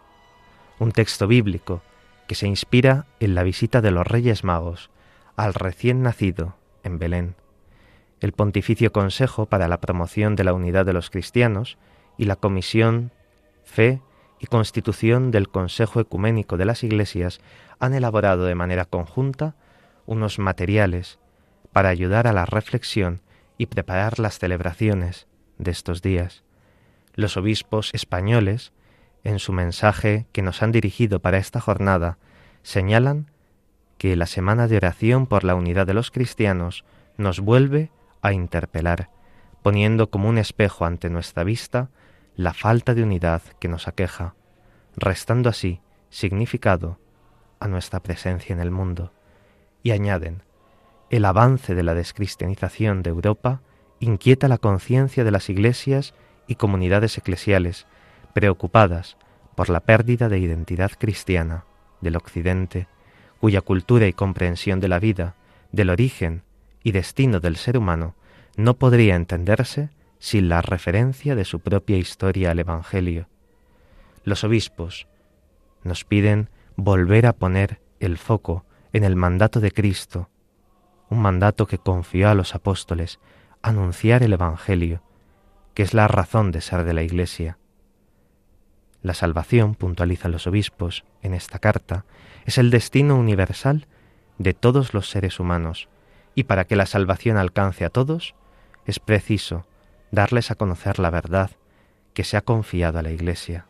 [0.78, 1.82] Un texto bíblico
[2.28, 4.90] que se inspira en la visita de los Reyes Magos
[5.34, 7.34] al recién nacido en Belén.
[8.20, 11.76] El Pontificio Consejo para la Promoción de la Unidad de los Cristianos
[12.16, 13.10] y la Comisión
[13.64, 14.00] Fe
[14.40, 17.40] y constitución del Consejo Ecuménico de las Iglesias
[17.78, 19.54] han elaborado de manera conjunta
[20.06, 21.18] unos materiales
[21.72, 23.20] para ayudar a la reflexión
[23.58, 26.42] y preparar las celebraciones de estos días.
[27.14, 28.72] Los obispos españoles,
[29.22, 32.16] en su mensaje que nos han dirigido para esta jornada,
[32.62, 33.30] señalan
[33.98, 36.84] que la semana de oración por la unidad de los cristianos
[37.18, 37.90] nos vuelve
[38.22, 39.10] a interpelar,
[39.62, 41.90] poniendo como un espejo ante nuestra vista
[42.36, 44.34] la falta de unidad que nos aqueja,
[44.96, 46.98] restando así significado
[47.58, 49.12] a nuestra presencia en el mundo.
[49.82, 50.42] Y añaden,
[51.10, 53.62] el avance de la descristianización de Europa
[53.98, 56.14] inquieta la conciencia de las iglesias
[56.46, 57.86] y comunidades eclesiales,
[58.34, 59.16] preocupadas
[59.54, 61.64] por la pérdida de identidad cristiana
[62.00, 62.88] del Occidente,
[63.40, 65.34] cuya cultura y comprensión de la vida,
[65.72, 66.42] del origen
[66.82, 68.14] y destino del ser humano
[68.56, 69.90] no podría entenderse
[70.20, 73.28] sin la referencia de su propia historia al Evangelio.
[74.22, 75.08] Los obispos
[75.82, 80.28] nos piden volver a poner el foco en el mandato de Cristo,
[81.08, 83.18] un mandato que confió a los apóstoles,
[83.62, 85.02] anunciar el Evangelio,
[85.74, 87.58] que es la razón de ser de la Iglesia.
[89.02, 92.04] La salvación, puntualizan los obispos en esta carta,
[92.44, 93.86] es el destino universal
[94.36, 95.88] de todos los seres humanos,
[96.34, 98.34] y para que la salvación alcance a todos,
[98.84, 99.64] es preciso
[100.10, 101.50] darles a conocer la verdad
[102.14, 103.66] que se ha confiado a la Iglesia.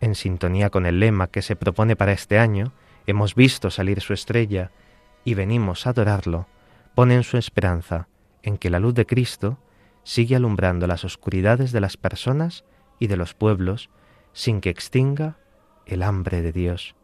[0.00, 2.72] En sintonía con el lema que se propone para este año,
[3.06, 4.70] hemos visto salir su estrella
[5.24, 6.46] y venimos a adorarlo,
[6.94, 8.08] ponen su esperanza
[8.42, 9.58] en que la luz de Cristo
[10.02, 12.64] sigue alumbrando las oscuridades de las personas
[12.98, 13.90] y de los pueblos
[14.32, 15.36] sin que extinga
[15.86, 16.94] el hambre de Dios.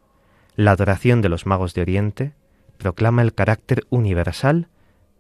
[0.55, 2.33] La adoración de los magos de Oriente
[2.79, 4.69] proclama el carácter universal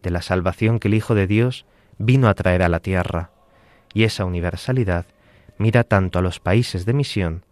[0.03, 1.67] de la salvación que el Hijo de Dios
[1.99, 3.31] vino a traer a la tierra,
[3.95, 5.07] y esa universalidad
[5.59, 7.45] mira tanto a los países de misión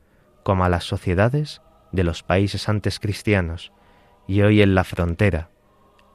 [0.43, 3.73] como a las sociedades de los países antes cristianos,
[4.27, 5.51] y hoy en la frontera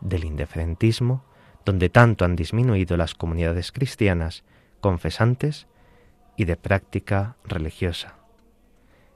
[0.02, 1.24] del indiferentismo,
[1.66, 4.44] donde tanto han disminuido las comunidades cristianas
[4.82, 5.68] confesantes
[6.38, 8.16] y de práctica religiosa.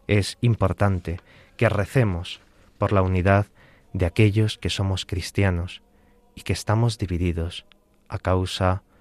[0.08, 1.20] Es importante
[1.58, 2.42] que recemos
[2.78, 3.48] por la unidad
[3.94, 5.82] de aquellos que somos cristianos
[6.36, 7.66] y que estamos divididos
[8.10, 8.93] a causa de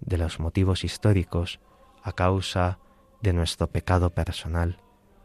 [0.00, 1.60] los motivos históricos,
[2.02, 2.78] a causa
[3.20, 4.78] de nuestro pecado personal.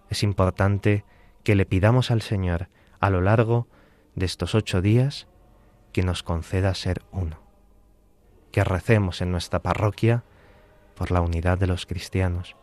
[0.09, 1.05] Es importante
[1.43, 3.67] que le pidamos al Señor a lo largo
[4.15, 5.27] de estos ocho días
[5.93, 7.39] que nos conceda ser uno,
[8.51, 10.23] que recemos en nuestra parroquia
[10.95, 12.55] por la unidad de los cristianos,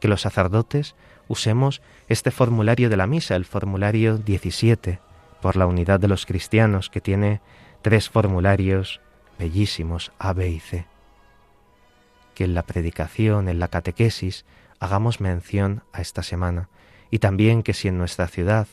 [0.00, 0.94] que los sacerdotes
[1.28, 5.00] usemos este formulario de la misa, el formulario 17,
[5.40, 7.40] por la unidad de los cristianos, que tiene
[7.82, 9.00] tres formularios
[9.38, 10.86] bellísimos, A, B y C.
[12.38, 14.46] Que en la predicación, en la catequesis,
[14.78, 16.68] hagamos mención a esta semana
[17.10, 18.68] y también que si en nuestra ciudad,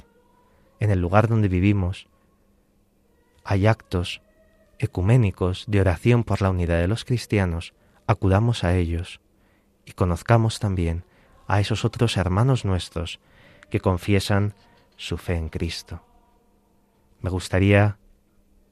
[0.80, 2.08] en el lugar donde vivimos,
[3.43, 4.21] hay actos
[4.78, 7.73] ecuménicos de oración por la unidad de los cristianos,
[8.06, 9.19] acudamos a ellos
[9.84, 11.04] y conozcamos también
[11.47, 13.19] a esos otros hermanos nuestros
[13.71, 14.54] que confiesan
[14.95, 16.04] su fe en Cristo.
[17.19, 17.97] Me gustaría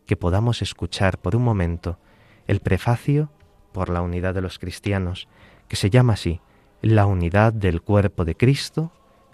[0.06, 1.98] que podamos escuchar por un momento
[2.46, 3.32] el prefacio
[3.74, 5.28] por la unidad de los cristianos,
[5.68, 6.40] que se llama así,
[6.82, 8.92] la unidad del cuerpo de Cristo,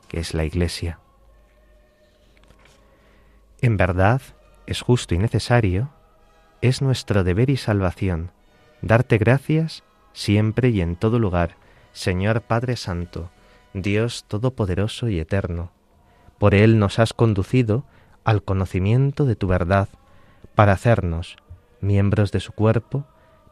[0.07, 0.99] que es la Iglesia.
[3.61, 4.21] En verdad,
[4.65, 5.89] es justo y necesario,
[6.61, 8.31] es nuestro deber y salvación
[8.81, 11.55] darte gracias siempre y en todo lugar,
[11.93, 13.29] Señor Padre Santo,
[13.73, 15.71] Dios Todopoderoso y Eterno.
[16.37, 17.83] Por Él nos has conducido
[18.23, 19.89] al conocimiento de tu verdad,
[20.55, 21.37] para hacernos
[21.81, 23.05] miembros de su cuerpo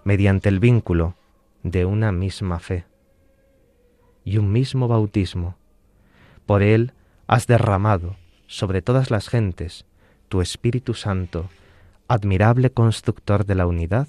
[0.08, 1.15] mediante el vínculo
[1.63, 2.86] de una misma fe
[4.24, 5.58] y un mismo bautismo.
[6.46, 6.93] Por Él
[7.28, 8.15] has derramado
[8.46, 9.86] sobre todas las gentes
[10.30, 11.50] tu Espíritu Santo,
[12.08, 14.08] admirable constructor de la unidad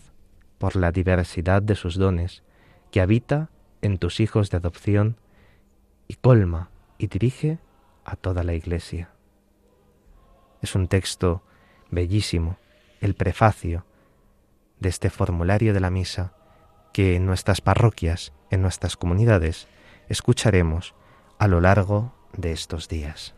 [0.58, 2.44] por la diversidad de sus dones,
[2.92, 3.50] que habita
[3.82, 5.16] en tus hijos de adopción
[6.06, 7.58] y colma y dirige
[8.04, 9.11] a toda la Iglesia.
[10.62, 11.42] Es un texto
[11.90, 12.56] bellísimo,
[13.00, 13.84] el prefacio
[14.80, 16.32] de este formulario de la misa
[16.92, 19.68] que en nuestras parroquias, en nuestras comunidades,
[20.08, 20.94] escucharemos
[21.38, 23.38] a lo largo de estos días.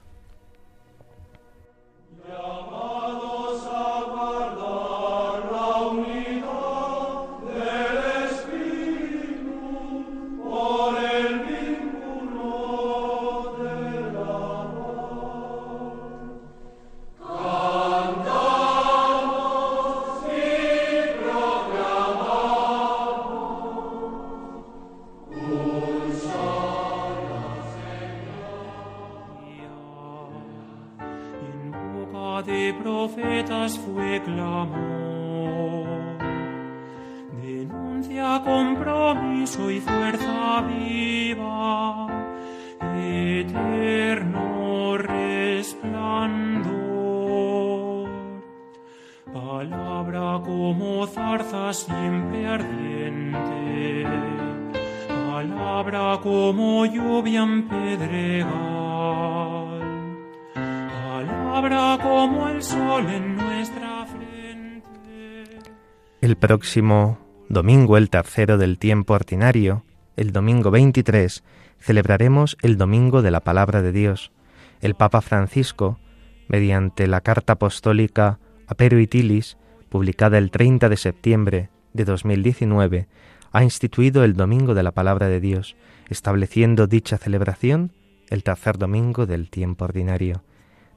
[66.51, 67.17] Próximo
[67.49, 69.85] domingo, el tercero del tiempo ordinario,
[70.17, 71.45] el domingo 23,
[71.79, 74.33] celebraremos el Domingo de la Palabra de Dios.
[74.81, 76.01] El Papa Francisco,
[76.49, 79.59] mediante la carta apostólica Apero Itilis,
[79.91, 83.07] publicada el 30 de septiembre de 2019,
[83.53, 85.77] ha instituido el Domingo de la Palabra de Dios,
[86.09, 87.93] estableciendo dicha celebración
[88.29, 90.43] el tercer domingo del tiempo ordinario,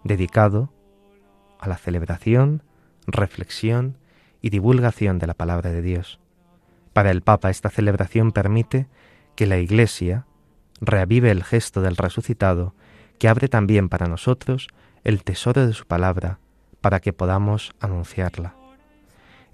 [0.03, 0.73] dedicado
[1.59, 2.63] a la celebración,
[3.05, 3.99] reflexión
[4.43, 6.19] y divulgación de la palabra de Dios.
[6.91, 8.87] Para el Papa esta celebración permite
[9.35, 10.27] que la Iglesia
[10.81, 12.75] reavive el gesto del resucitado,
[13.17, 14.67] que abre también para nosotros
[15.03, 16.39] el tesoro de su palabra,
[16.81, 18.55] para que podamos anunciarla.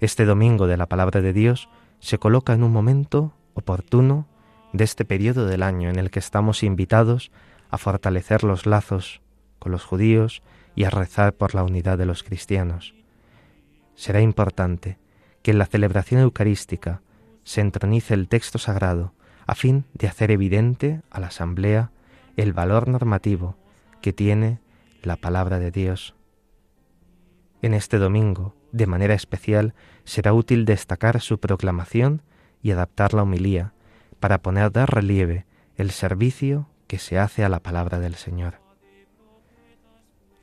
[0.00, 1.68] Este domingo de la palabra de Dios
[2.00, 4.26] se coloca en un momento oportuno
[4.72, 7.30] de este periodo del año en el que estamos invitados
[7.70, 9.22] a fortalecer los lazos
[9.60, 10.42] con los judíos
[10.74, 12.94] y a rezar por la unidad de los cristianos.
[14.00, 14.98] Será importante
[15.42, 17.02] que en la celebración eucarística
[17.44, 19.12] se entronice el texto sagrado
[19.46, 21.90] a fin de hacer evidente a la Asamblea
[22.38, 23.58] el valor normativo
[24.00, 24.58] que tiene
[25.02, 26.14] la palabra de Dios.
[27.60, 29.74] En este domingo, de manera especial,
[30.04, 32.22] será útil destacar su proclamación
[32.62, 33.74] y adaptar la homilía
[34.18, 35.44] para poner de relieve
[35.76, 38.62] el servicio que se hace a la palabra del Señor.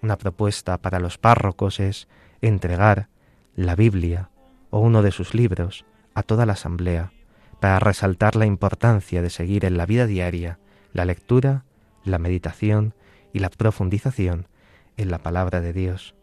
[0.04, 2.08] Una propuesta para los párrocos es
[2.42, 3.10] entregar
[3.58, 4.30] la Biblia
[4.70, 5.84] o uno de sus libros
[6.14, 7.12] a toda la asamblea
[7.60, 10.60] para resaltar la importancia de seguir en la vida diaria
[10.94, 11.66] la lectura,
[12.06, 12.94] la meditación
[13.34, 14.48] y la profundización
[14.96, 16.14] en la palabra de Dios.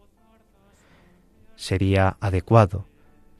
[1.56, 2.86] Sería adecuado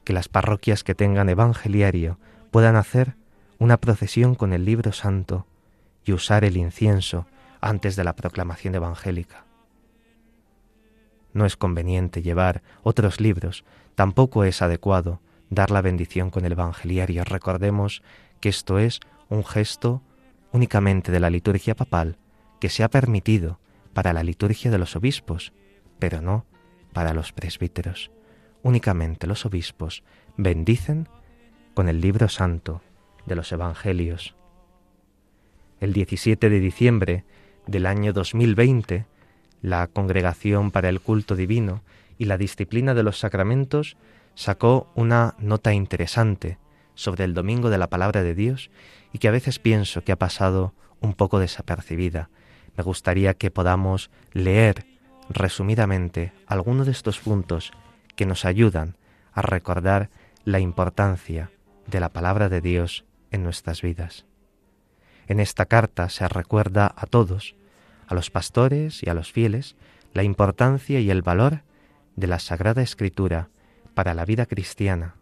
[0.03, 2.19] que las parroquias que tengan evangeliario
[2.51, 3.15] puedan hacer
[3.59, 5.47] una procesión con el libro santo
[6.03, 7.27] y usar el incienso
[7.61, 9.44] antes de la proclamación evangélica.
[11.35, 15.19] No es conveniente llevar otros libros, tampoco es adecuado
[15.49, 17.25] dar la bendición con el evangeliario.
[17.25, 18.03] Recordemos
[18.39, 20.01] que esto es un gesto
[20.53, 22.17] únicamente de la liturgia papal
[22.61, 23.59] que se ha permitido
[23.93, 25.51] para la liturgia de los obispos,
[25.99, 26.45] pero no
[26.93, 28.11] para los presbíteros.
[28.63, 30.03] Únicamente los obispos
[30.37, 31.09] bendicen
[31.73, 32.81] con el libro santo
[33.25, 34.35] de los evangelios.
[35.81, 37.25] El 17 de diciembre
[37.67, 39.05] del año 2020,
[39.61, 41.83] la Congregación para el Culto Divino
[42.17, 43.97] y la Disciplina de los Sacramentos
[44.35, 46.57] sacó una nota interesante
[46.93, 48.69] sobre el Domingo de la Palabra de Dios
[49.11, 52.29] y que a veces pienso que ha pasado un poco desapercibida.
[52.77, 54.85] Me gustaría que podamos leer
[55.29, 57.71] resumidamente algunos de estos puntos
[58.15, 58.95] que nos ayudan
[59.33, 60.09] a recordar
[60.43, 61.51] la importancia
[61.87, 64.25] de la palabra de Dios en nuestras vidas.
[65.27, 67.55] En esta carta se recuerda a todos,
[68.07, 69.75] a los pastores y a los fieles,
[70.13, 71.63] la importancia y el valor
[72.15, 73.49] de la Sagrada Escritura
[73.93, 75.15] para la vida cristiana,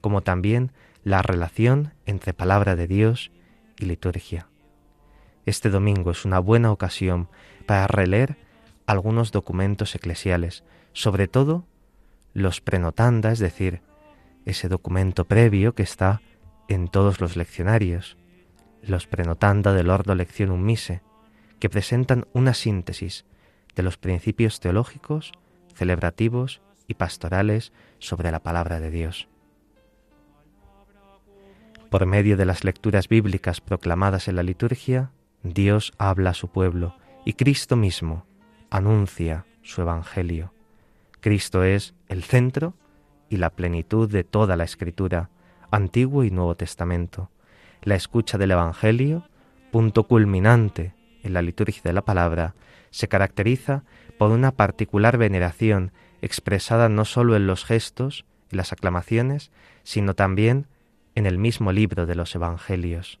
[0.00, 0.72] como también
[1.04, 3.30] la relación entre palabra de Dios
[3.78, 4.48] y liturgia.
[5.46, 7.28] Este domingo es una buena ocasión
[7.66, 8.36] para releer
[8.86, 11.64] algunos documentos eclesiales, sobre todo
[12.34, 13.82] los prenotanda, es decir,
[14.44, 16.20] ese documento previo que está
[16.68, 18.16] en todos los leccionarios,
[18.82, 21.02] los prenotanda del Ordo Lectionum Mise,
[21.60, 23.26] que presentan una síntesis
[23.76, 25.32] de los principios teológicos,
[25.74, 29.28] celebrativos y pastorales sobre la palabra de Dios.
[31.90, 36.96] Por medio de las lecturas bíblicas proclamadas en la liturgia, Dios habla a su pueblo
[37.24, 38.26] y Cristo mismo
[38.70, 40.54] anuncia su Evangelio.
[41.20, 42.74] Cristo es el centro
[43.28, 45.30] y la plenitud de toda la Escritura,
[45.70, 47.30] Antiguo y Nuevo Testamento.
[47.82, 49.28] La escucha del Evangelio,
[49.70, 52.54] punto culminante en la liturgia de la palabra,
[52.90, 53.84] se caracteriza
[54.18, 55.92] por una particular veneración
[56.22, 59.50] expresada no sólo en los gestos y las aclamaciones,
[59.82, 60.66] sino también
[61.14, 63.20] en el mismo libro de los Evangelios.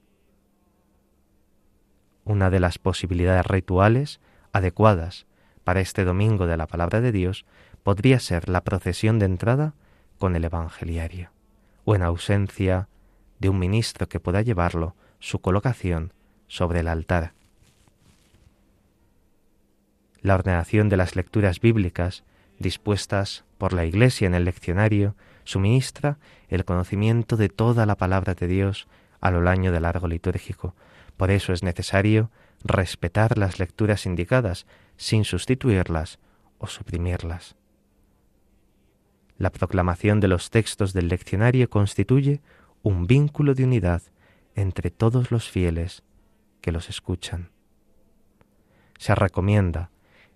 [2.24, 4.20] Una de las posibilidades rituales
[4.52, 5.26] adecuadas
[5.64, 7.44] para este domingo de la palabra de Dios
[7.82, 9.74] podría ser la procesión de entrada
[10.18, 11.30] con el Evangeliario,
[11.84, 12.88] o en ausencia
[13.38, 16.12] de un ministro que pueda llevarlo, su colocación
[16.46, 17.32] sobre el altar.
[20.22, 22.24] La ordenación de las lecturas bíblicas
[22.60, 26.18] dispuestas por la Iglesia en el leccionario, suministra
[26.48, 28.86] el conocimiento de toda la palabra de Dios
[29.20, 30.76] a lo largo del largo litúrgico.
[31.16, 32.30] Por eso es necesario
[32.62, 34.66] respetar las lecturas indicadas
[34.96, 36.18] sin sustituirlas
[36.58, 37.56] o suprimirlas.
[39.38, 42.42] La proclamación de los textos del leccionario constituye
[42.82, 44.02] un vínculo de unidad
[44.54, 46.02] entre todos los fieles
[46.60, 47.50] que los escuchan.
[48.98, 49.90] Se recomienda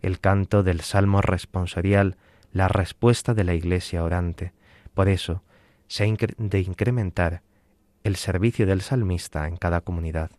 [0.05, 2.18] el canto del salmo responsorial,
[2.52, 4.52] la respuesta de la iglesia orante.
[4.92, 5.42] Por eso
[5.88, 7.40] se ha de incrementar
[8.02, 10.30] el servicio del salmista en cada comunidad.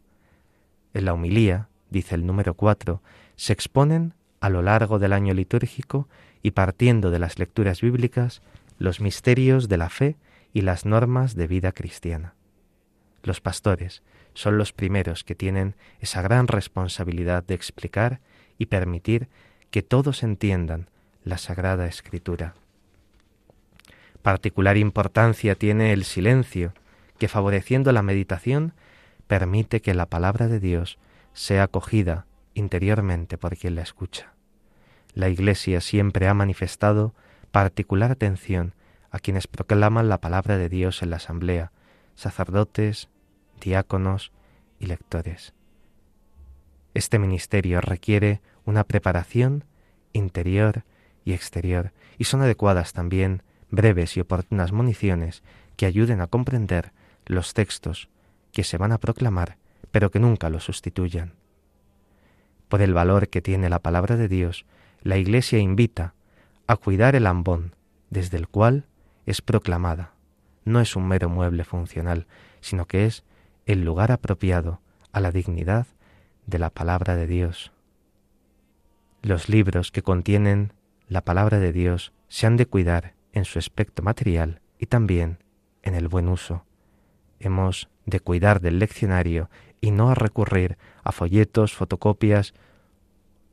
[0.94, 3.02] En la humilía, dice el número 4,
[3.36, 6.08] se exponen a lo largo del año litúrgico
[6.44, 8.44] y partiendo de las lecturas bíblicas
[8.78, 10.16] los misterios de la fe
[10.54, 12.36] y las normas de vida cristiana.
[13.24, 14.04] Los pastores
[14.36, 18.22] son los primeros que tienen esa gran responsabilidad de explicar
[18.60, 19.28] y permitir
[19.76, 20.88] que todos entiendan
[21.26, 22.54] la Sagrada Escritura.
[24.22, 26.74] Particular importancia tiene el silencio,
[27.18, 28.72] que favoreciendo la meditación
[29.28, 30.98] permite que la palabra de Dios
[31.34, 34.32] sea acogida interiormente por quien la escucha.
[35.14, 37.14] La Iglesia siempre ha manifestado
[37.52, 38.74] particular atención
[39.12, 41.74] a quienes proclaman la palabra de Dios en la asamblea,
[42.16, 43.10] sacerdotes,
[43.60, 44.32] diáconos
[44.80, 45.54] y lectores.
[46.94, 49.64] Este ministerio requiere una preparación
[50.14, 50.84] interior
[51.24, 55.44] y exterior y son adecuadas también breves y oportunas municiones
[55.76, 56.92] que ayuden a comprender
[57.26, 58.10] los textos
[58.52, 59.58] que se van a proclamar,
[59.92, 61.34] pero que nunca los sustituyan.
[62.70, 64.66] Por el valor que tiene la palabra de Dios,
[65.02, 66.14] la Iglesia invita
[66.68, 67.76] a cuidar el ambón
[68.10, 68.86] desde el cual
[69.26, 70.14] es proclamada.
[70.64, 72.28] No es un mero mueble funcional,
[72.62, 73.24] sino que es
[73.66, 74.80] el lugar apropiado
[75.12, 75.88] a la dignidad
[76.48, 77.72] de la palabra de Dios.
[79.26, 80.72] Los libros que contienen
[81.08, 85.40] la palabra de Dios se han de cuidar en su aspecto material y también
[85.82, 86.64] en el buen uso.
[87.40, 89.50] Hemos de cuidar del leccionario
[89.82, 92.54] y no a recurrir a folletos, fotocopias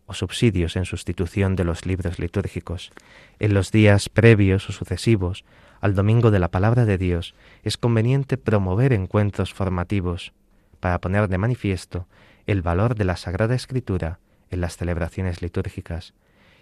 [0.05, 2.93] o subsidios en sustitución de los libros litúrgicos.
[3.39, 5.43] En los días previos o sucesivos
[5.81, 10.35] al Domingo de la Palabra de Dios es conveniente promover encuentros formativos
[10.81, 12.09] para poner de manifiesto
[12.47, 14.19] el valor de la Sagrada Escritura
[14.53, 16.15] en las celebraciones litúrgicas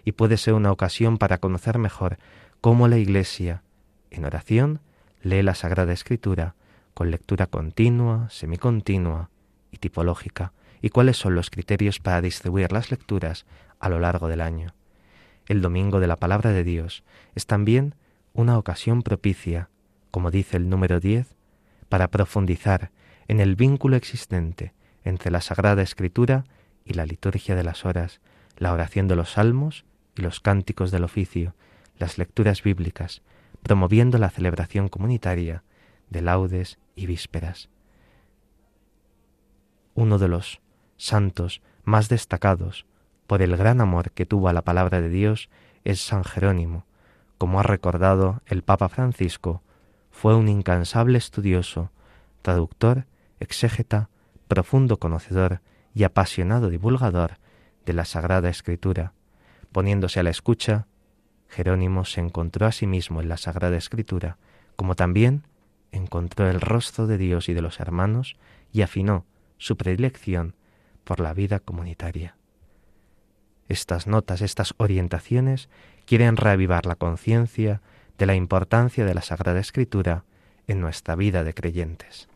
[0.03, 2.17] y puede ser una ocasión para conocer mejor
[2.59, 3.61] cómo la Iglesia,
[4.09, 4.79] en oración,
[5.21, 6.55] lee la Sagrada Escritura
[6.93, 9.29] con lectura continua, semicontinua
[9.71, 13.45] y tipológica, y cuáles son los criterios para distribuir las lecturas
[13.79, 14.73] a lo largo del año.
[15.47, 17.03] El Domingo de la Palabra de Dios
[17.35, 17.95] es también
[18.33, 19.69] una ocasión propicia,
[20.09, 21.27] como dice el número 10,
[21.89, 22.91] para profundizar
[23.27, 24.73] en el vínculo existente
[25.03, 26.45] entre la Sagrada Escritura
[26.85, 28.21] y la liturgia de las horas,
[28.57, 31.55] la oración de los salmos y los cánticos del oficio,
[31.97, 33.21] las lecturas bíblicas,
[33.63, 35.63] promoviendo la celebración comunitaria
[36.09, 37.69] de laudes y vísperas.
[39.93, 40.61] Uno de los
[40.97, 42.85] santos más destacados
[43.27, 45.49] por el gran amor que tuvo a la palabra de Dios
[45.83, 46.85] es San Jerónimo,
[47.37, 49.63] como ha recordado el Papa Francisco,
[50.11, 51.91] fue un incansable estudioso,
[52.41, 53.05] traductor,
[53.39, 54.09] exégeta,
[54.47, 55.61] profundo conocedor
[55.93, 57.37] y apasionado divulgador
[57.85, 59.13] de la Sagrada Escritura.
[59.71, 60.87] Poniéndose a la escucha,
[61.47, 64.37] Jerónimo se encontró a sí mismo en la Sagrada Escritura,
[64.75, 65.43] como también
[65.91, 68.37] encontró el rostro de Dios y de los hermanos
[68.71, 69.25] y afinó
[69.57, 70.55] su predilección
[71.03, 72.37] por la vida comunitaria.
[73.67, 75.69] Estas notas, estas orientaciones
[76.05, 77.81] quieren reavivar la conciencia
[78.17, 80.25] de la importancia de la Sagrada Escritura
[80.67, 82.27] en nuestra vida de creyentes.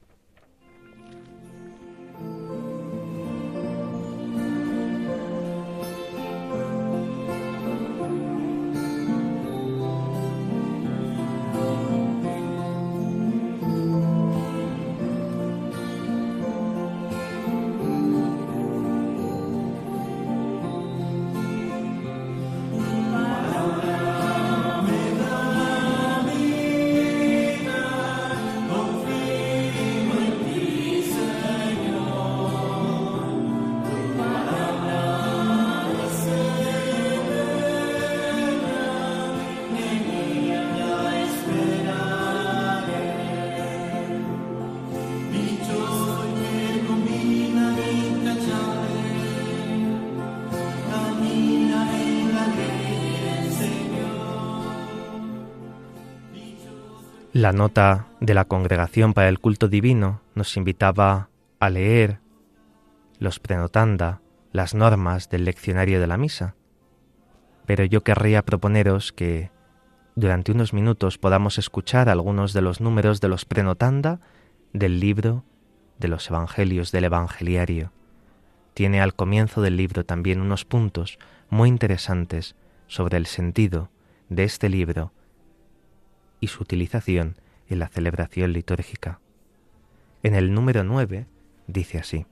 [57.45, 61.29] La nota de la Congregación para el Culto Divino nos invitaba
[61.59, 62.19] a leer
[63.19, 64.19] los prenotanda,
[64.51, 66.55] las normas del leccionario de la misa.
[67.67, 69.51] Pero yo querría proponeros que
[70.15, 74.21] durante unos minutos podamos escuchar algunos de los números de los prenotanda
[74.73, 75.43] del libro
[75.99, 77.91] de los Evangelios del Evangeliario.
[78.73, 81.19] Tiene al comienzo del libro también unos puntos
[81.51, 82.55] muy interesantes
[82.87, 83.91] sobre el sentido
[84.29, 85.11] de este libro
[86.45, 87.35] y su utilización
[87.67, 89.19] en la celebración litúrgica.
[90.23, 91.25] En el número 9
[91.67, 92.25] dice así,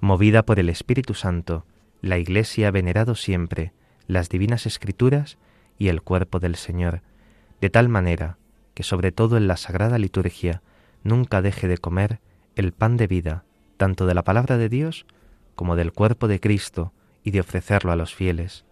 [0.00, 1.64] Movida por el Espíritu Santo,
[2.00, 3.72] la Iglesia ha venerado siempre
[4.06, 5.38] las divinas escrituras
[5.78, 7.02] y el cuerpo del Señor,
[7.60, 8.38] de tal manera
[8.74, 10.62] que sobre todo en la sagrada liturgia
[11.02, 12.20] nunca deje de comer
[12.54, 13.44] el pan de vida,
[13.76, 15.06] tanto de la palabra de Dios
[15.54, 16.92] como del cuerpo de Cristo,
[17.24, 18.64] y de ofrecerlo a los fieles.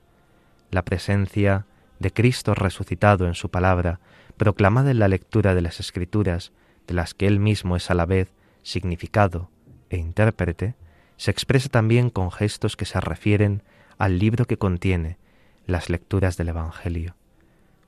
[0.70, 1.66] La presencia
[1.98, 4.00] de Cristo resucitado en su palabra,
[4.36, 6.52] proclamada en la lectura de las Escrituras,
[6.86, 8.32] de las que él mismo es a la vez
[8.62, 9.50] significado
[9.90, 10.74] e intérprete,
[11.16, 13.62] se expresa también con gestos que se refieren
[13.98, 15.18] al libro que contiene
[15.66, 17.16] las lecturas del Evangelio.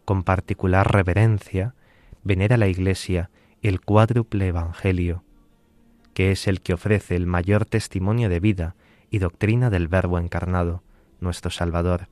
[0.04, 1.74] Con particular reverencia,
[2.24, 3.30] venera la Iglesia
[3.62, 5.22] el cuádruple Evangelio,
[6.14, 8.74] que es el que ofrece el mayor testimonio de vida
[9.10, 10.82] y doctrina del Verbo encarnado,
[11.20, 12.08] nuestro Salvador,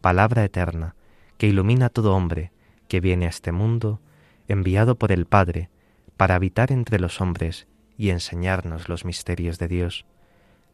[0.00, 0.94] palabra eterna,
[1.38, 2.52] que ilumina a todo hombre
[2.88, 4.00] que viene a este mundo,
[4.48, 5.70] enviado por el Padre,
[6.16, 7.66] para habitar entre los hombres
[7.98, 10.06] y enseñarnos los misterios de Dios,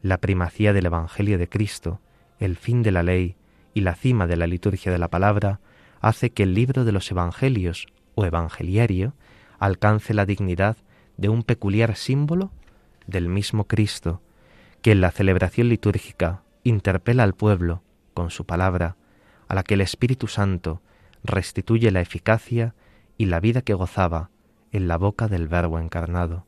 [0.01, 2.01] la primacía del Evangelio de Cristo,
[2.39, 3.35] el fin de la ley
[3.73, 5.59] y la cima de la liturgia de la palabra,
[6.01, 9.13] hace que el libro de los Evangelios o Evangeliario
[9.59, 10.77] alcance la dignidad
[11.17, 12.51] de un peculiar símbolo
[13.07, 14.21] del mismo Cristo,
[14.81, 17.81] que en la celebración litúrgica interpela al pueblo
[18.13, 18.97] con su palabra,
[19.47, 20.81] a la que el Espíritu Santo
[21.23, 22.75] restituye la eficacia
[23.17, 24.29] y la vida que gozaba
[24.71, 26.45] en la boca del Verbo encarnado.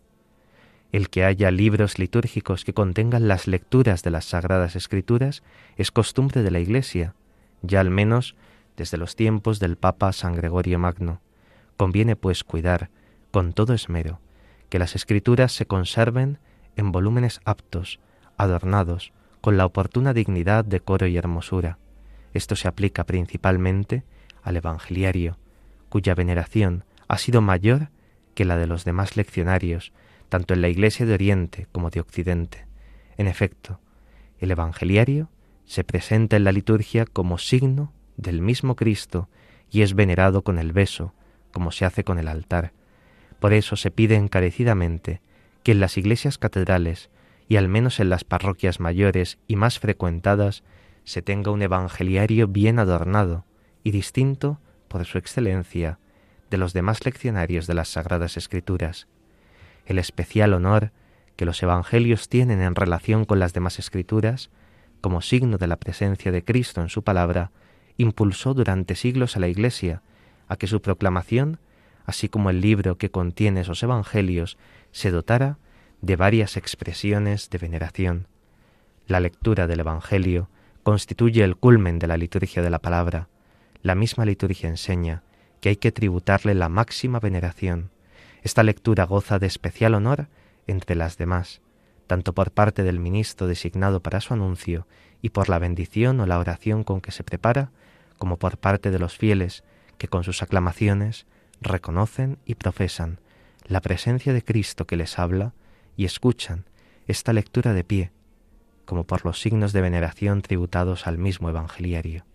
[0.92, 5.44] El que haya libros litúrgicos que contengan las lecturas de las Sagradas Escrituras
[5.78, 7.16] es costumbre de la Iglesia,
[7.62, 8.36] ya al menos
[8.78, 11.22] desde los tiempos del Papa San Gregorio Magno.
[11.78, 12.90] Conviene, pues, cuidar,
[13.32, 14.20] con todo esmero,
[14.70, 16.40] que las Escrituras se conserven
[16.76, 18.00] en volúmenes aptos,
[18.38, 21.78] adornados, con la oportuna dignidad, decoro y hermosura.
[22.36, 24.04] Esto se aplica principalmente
[24.44, 25.38] al Evangeliario,
[25.88, 27.92] cuya veneración ha sido mayor
[28.34, 29.94] que la de los demás leccionarios,
[30.28, 32.68] tanto en la Iglesia de Oriente como de Occidente.
[33.16, 33.80] En efecto,
[34.38, 35.30] el Evangeliario
[35.64, 39.30] se presenta en la liturgia como signo del mismo Cristo
[39.72, 41.14] y es venerado con el beso,
[41.54, 42.74] como se hace con el altar.
[43.40, 45.22] Por eso se pide encarecidamente
[45.64, 47.10] que en las iglesias catedrales
[47.48, 50.66] y al menos en las parroquias mayores y más frecuentadas
[51.06, 53.46] se tenga un evangeliario bien adornado
[53.84, 56.00] y distinto por su excelencia
[56.50, 59.08] de los demás leccionarios de las Sagradas Escrituras.
[59.86, 60.92] El especial honor
[61.36, 64.50] que los evangelios tienen en relación con las demás escrituras,
[65.02, 67.52] como signo de la presencia de Cristo en su palabra,
[67.98, 70.02] impulsó durante siglos a la Iglesia
[70.48, 71.60] a que su proclamación,
[72.06, 74.58] así como el libro que contiene esos evangelios,
[74.92, 75.58] se dotara
[76.02, 78.28] de varias expresiones de veneración.
[79.08, 80.50] La lectura del Evangelio
[80.86, 83.28] constituye el culmen de la liturgia de la palabra.
[83.82, 85.24] La misma liturgia enseña
[85.60, 87.90] que hay que tributarle la máxima veneración.
[88.44, 90.28] Esta lectura goza de especial honor
[90.68, 91.62] entre las demás,
[92.06, 94.86] tanto por parte del ministro designado para su anuncio
[95.24, 97.72] y por la bendición o la oración con que se prepara,
[98.20, 99.64] como por parte de los fieles
[99.98, 101.26] que con sus aclamaciones
[101.62, 103.20] reconocen y profesan
[103.64, 105.56] la presencia de Cristo que les habla
[105.98, 106.66] y escuchan
[107.08, 108.12] esta lectura de pie,
[108.86, 112.26] como por los signos de veneración tributados al mismo evangeliario.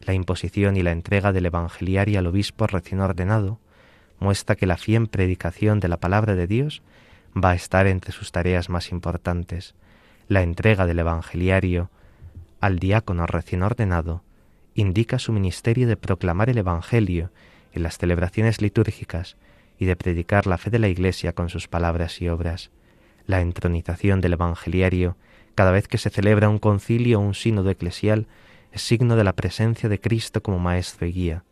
[0.00, 3.58] La imposición y la entrega del evangeliario al obispo recién ordenado
[4.18, 6.82] muestra que la fiel predicación de la palabra de Dios
[7.36, 9.74] va a estar entre sus tareas más importantes.
[10.28, 11.90] La entrega del evangeliario
[12.60, 14.22] al diácono recién ordenado
[14.74, 17.30] indica su ministerio de proclamar el Evangelio
[17.72, 19.36] en las celebraciones litúrgicas
[19.78, 22.70] y de predicar la fe de la Iglesia con sus palabras y obras.
[23.26, 25.16] La entronización del Evangeliario,
[25.60, 28.28] cada vez que se celebra un concilio o un sínodo eclesial,
[28.72, 31.44] es signo de la presencia de Cristo como Maestro y Guía.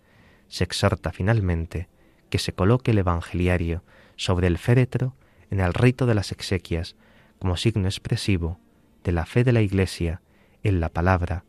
[0.46, 1.90] Se exhorta finalmente
[2.30, 3.84] que se coloque el Evangeliario
[4.16, 5.14] sobre el féretro
[5.50, 6.96] en el rito de las exequias,
[7.38, 8.58] como signo expresivo
[9.04, 10.22] de la fe de la Iglesia
[10.62, 11.44] en la palabra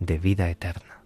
[0.00, 0.99] de vida eterna.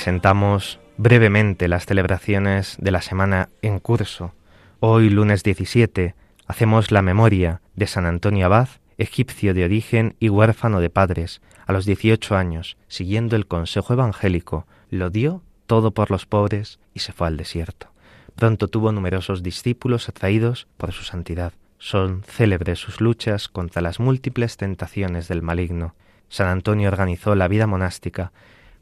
[0.00, 4.32] Presentamos brevemente las celebraciones de la semana en curso.
[4.80, 6.14] Hoy, lunes 17,
[6.46, 11.42] Hacemos la memoria de San Antonio Abad, egipcio de origen y huérfano de padres.
[11.66, 17.00] A los 18 años, siguiendo el consejo evangélico, lo dio todo por los pobres y
[17.00, 17.88] se fue al desierto.
[18.36, 21.52] Pronto tuvo numerosos discípulos atraídos por su santidad.
[21.76, 25.94] Son célebres sus luchas contra las múltiples tentaciones del maligno.
[26.30, 28.32] San Antonio organizó la vida monástica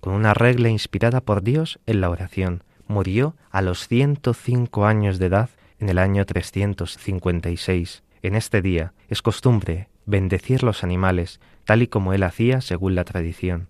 [0.00, 2.62] con una regla inspirada por Dios en la oración.
[2.86, 8.02] Murió a los 105 años de edad en el año 356.
[8.22, 13.04] En este día es costumbre bendecir los animales, tal y como él hacía según la
[13.04, 13.68] tradición.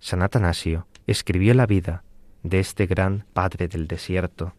[0.00, 2.02] San Atanasio escribió la vida
[2.42, 4.54] de este gran padre del desierto.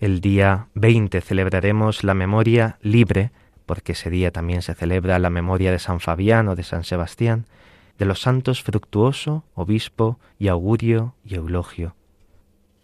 [0.00, 3.30] El día 20 celebraremos la memoria libre,
[3.66, 7.46] porque ese día también se celebra la memoria de San Fabián o de San Sebastián,
[8.02, 11.94] de los santos Fructuoso, Obispo y Augurio y Eulogio.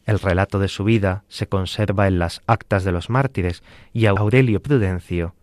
[0.07, 4.63] El relato de su vida se conserva en las actas de los mártires y Aurelio
[4.63, 5.35] Prudencio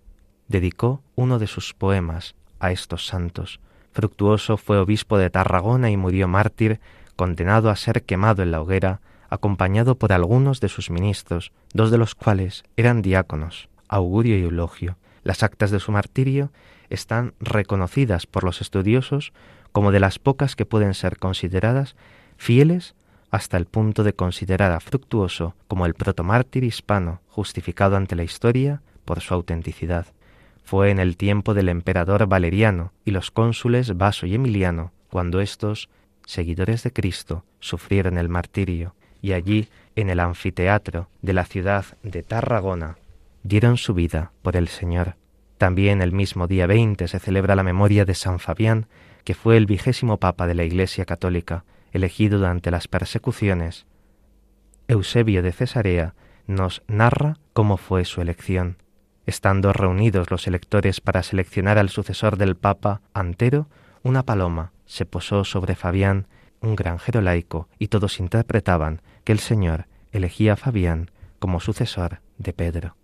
[0.47, 3.59] dedicó uno de sus poemas a estos santos.
[3.91, 6.79] Fructuoso fue obispo de Tarragona y murió mártir,
[7.17, 11.97] condenado a ser quemado en la hoguera, acompañado por algunos de sus ministros, dos de
[11.97, 14.95] los cuales eran diáconos, Augurio y Eulogio.
[15.23, 16.49] Las actas de su martirio
[16.89, 19.33] están reconocidas por los estudiosos
[19.75, 21.97] como de las pocas que pueden ser consideradas
[22.37, 22.95] fieles
[23.29, 28.81] hasta el punto de considerar a Fructuoso como el protomártir hispano justificado ante la historia
[29.03, 30.05] por su autenticidad.
[30.63, 35.89] Fue en el tiempo del emperador Valeriano y los cónsules Vaso y Emiliano cuando estos,
[36.25, 39.67] seguidores de Cristo, sufrieron el martirio y allí,
[39.97, 42.95] en el anfiteatro de la ciudad de Tarragona,
[43.43, 45.17] dieron su vida por el Señor.
[45.57, 48.87] También el mismo día 20 se celebra la memoria de San Fabián,
[49.25, 53.85] que fue el vigésimo papa de la Iglesia Católica, elegido durante las persecuciones.
[54.87, 56.13] Eusebio de Cesarea
[56.47, 58.77] nos narra cómo fue su elección.
[59.25, 63.67] Estando reunidos los electores para seleccionar al sucesor del Papa Antero,
[64.03, 66.27] una paloma se posó sobre Fabián,
[66.61, 71.09] un granjero laico, y todos interpretaban que el Señor elegía a Fabián
[71.39, 72.95] como sucesor de Pedro.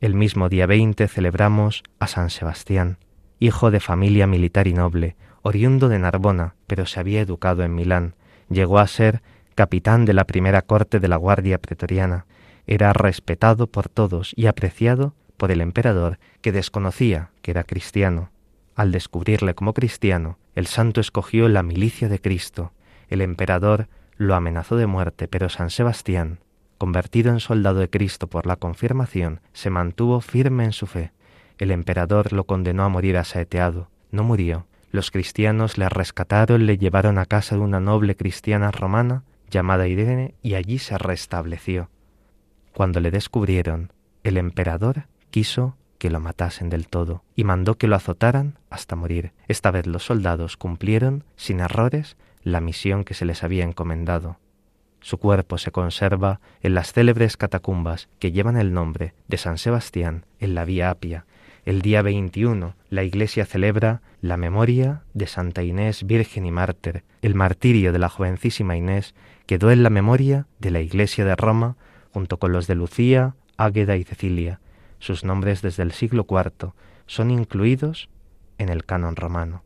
[0.00, 2.98] El mismo día 20 celebramos a San Sebastián,
[3.38, 8.14] hijo de familia militar y noble, oriundo de Narbona, pero se había educado en Milán,
[8.52, 9.22] Llegó a ser
[9.54, 12.26] capitán de la primera corte de la Guardia Pretoriana.
[12.66, 18.30] Era respetado por todos y apreciado por el emperador, que desconocía que era cristiano.
[18.76, 22.72] Al descubrirle como cristiano, el santo escogió la milicia de Cristo.
[23.08, 26.40] El emperador lo amenazó de muerte, pero San Sebastián,
[26.76, 31.12] convertido en soldado de Cristo por la confirmación, se mantuvo firme en su fe.
[31.56, 33.88] El emperador lo condenó a morir asaeteado.
[34.10, 39.24] No murió, los cristianos le rescataron, le llevaron a casa de una noble cristiana romana
[39.50, 41.90] llamada Irene y allí se restableció.
[42.74, 47.96] Cuando le descubrieron, el emperador quiso que lo matasen del todo y mandó que lo
[47.96, 49.32] azotaran hasta morir.
[49.48, 54.38] Esta vez los soldados cumplieron, sin errores, la misión que se les había encomendado.
[55.00, 60.26] Su cuerpo se conserva en las célebres catacumbas que llevan el nombre de San Sebastián
[60.38, 61.24] en la Vía Apia,
[61.64, 67.04] el día 21 la Iglesia celebra la memoria de Santa Inés Virgen y Mártir.
[67.22, 69.14] El martirio de la jovencísima Inés
[69.46, 71.76] quedó en la memoria de la Iglesia de Roma
[72.12, 74.60] junto con los de Lucía, Águeda y Cecilia.
[74.98, 76.72] Sus nombres desde el siglo IV
[77.06, 78.08] son incluidos
[78.58, 79.62] en el canon romano.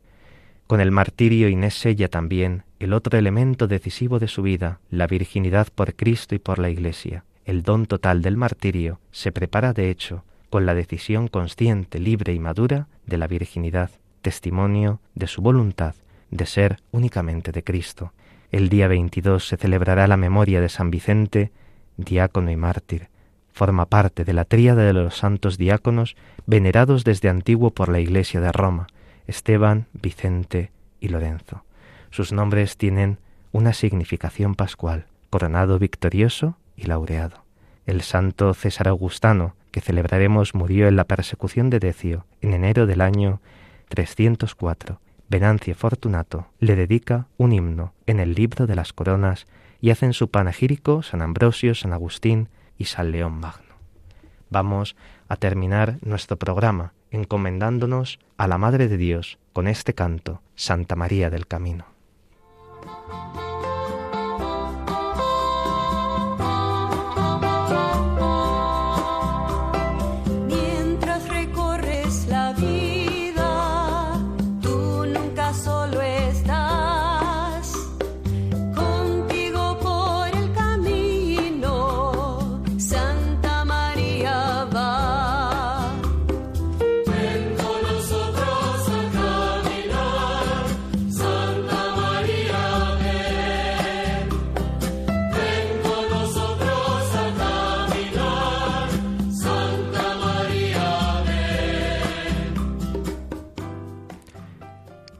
[0.67, 5.69] Con el martirio Inés sella también el otro elemento decisivo de su vida, la virginidad
[5.75, 7.25] por Cristo y por la Iglesia.
[7.47, 12.39] El don total del martirio se prepara, de hecho, con la decisión consciente, libre y
[12.39, 13.91] madura de la virginidad,
[14.23, 15.95] testimonio de su voluntad
[16.31, 18.13] de ser únicamente de Cristo.
[18.51, 21.53] El día 22 se celebrará la memoria de San Vicente,
[21.97, 23.09] diácono y mártir.
[23.53, 26.17] Forma parte de la tríada de los santos diáconos
[26.47, 28.87] venerados desde antiguo por la Iglesia de Roma,
[29.27, 30.71] Esteban, Vicente
[31.01, 31.65] y Lorenzo.
[32.11, 33.19] Sus nombres tienen
[33.53, 37.46] una significación pascual, coronado victorioso y laureado.
[37.87, 43.01] El santo César Augustano, que celebraremos murió en la persecución de Decio en enero del
[43.01, 43.41] año
[43.89, 45.01] 304.
[45.29, 49.47] Venancio Fortunato le dedica un himno en el libro de las coronas
[49.81, 53.77] y hacen su panegírico San Ambrosio, San Agustín y San León Magno.
[54.51, 54.97] Vamos
[55.29, 61.31] a terminar nuestro programa encomendándonos a la Madre de Dios con este canto, Santa María
[61.31, 61.87] del Camino.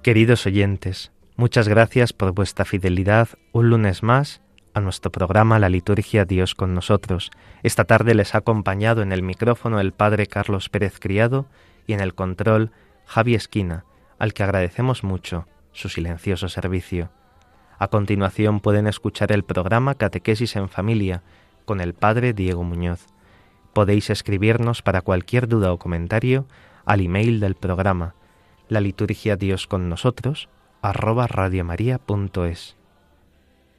[0.07, 4.41] Queridos oyentes, muchas gracias por vuestra fidelidad un lunes más
[4.73, 7.33] a nuestro programa La Liturgia Dios con nosotros.
[7.65, 11.47] Esta tarde les ha acompañado en el micrófono el Padre Carlos Pérez Criado
[11.89, 12.71] y en el control
[13.05, 13.85] Javi Esquina,
[14.21, 17.11] al que agradecemos mucho su silencioso servicio.
[17.77, 21.25] A continuación pueden escuchar el programa Catequesis en Familia
[21.65, 23.07] con el Padre Diego Muñoz.
[23.73, 26.47] Podéis escribirnos para cualquier duda o comentario
[26.85, 28.15] al email del programa
[28.69, 30.49] la liturgia Dios con nosotros,
[30.83, 32.77] arroba radiomaria.es.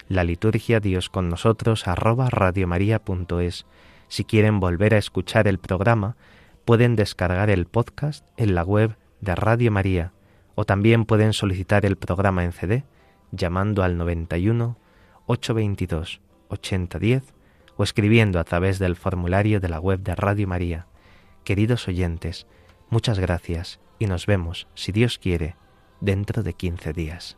[0.08, 3.66] La liturgia Dios con nosotros, arroba radiomaria.es.
[4.08, 6.16] Si quieren volver a escuchar el programa,
[6.64, 10.14] pueden descargar el podcast en la web de Radio María
[10.56, 12.86] o también pueden solicitar el programa en CD
[13.32, 14.78] llamando al 91
[15.26, 17.34] 822 8010
[17.76, 20.88] o escribiendo a través del formulario de la web de Radio María.
[21.44, 22.48] Queridos oyentes,
[22.90, 25.56] muchas gracias y nos vemos, si Dios quiere,
[26.02, 27.38] dentro de 15 días.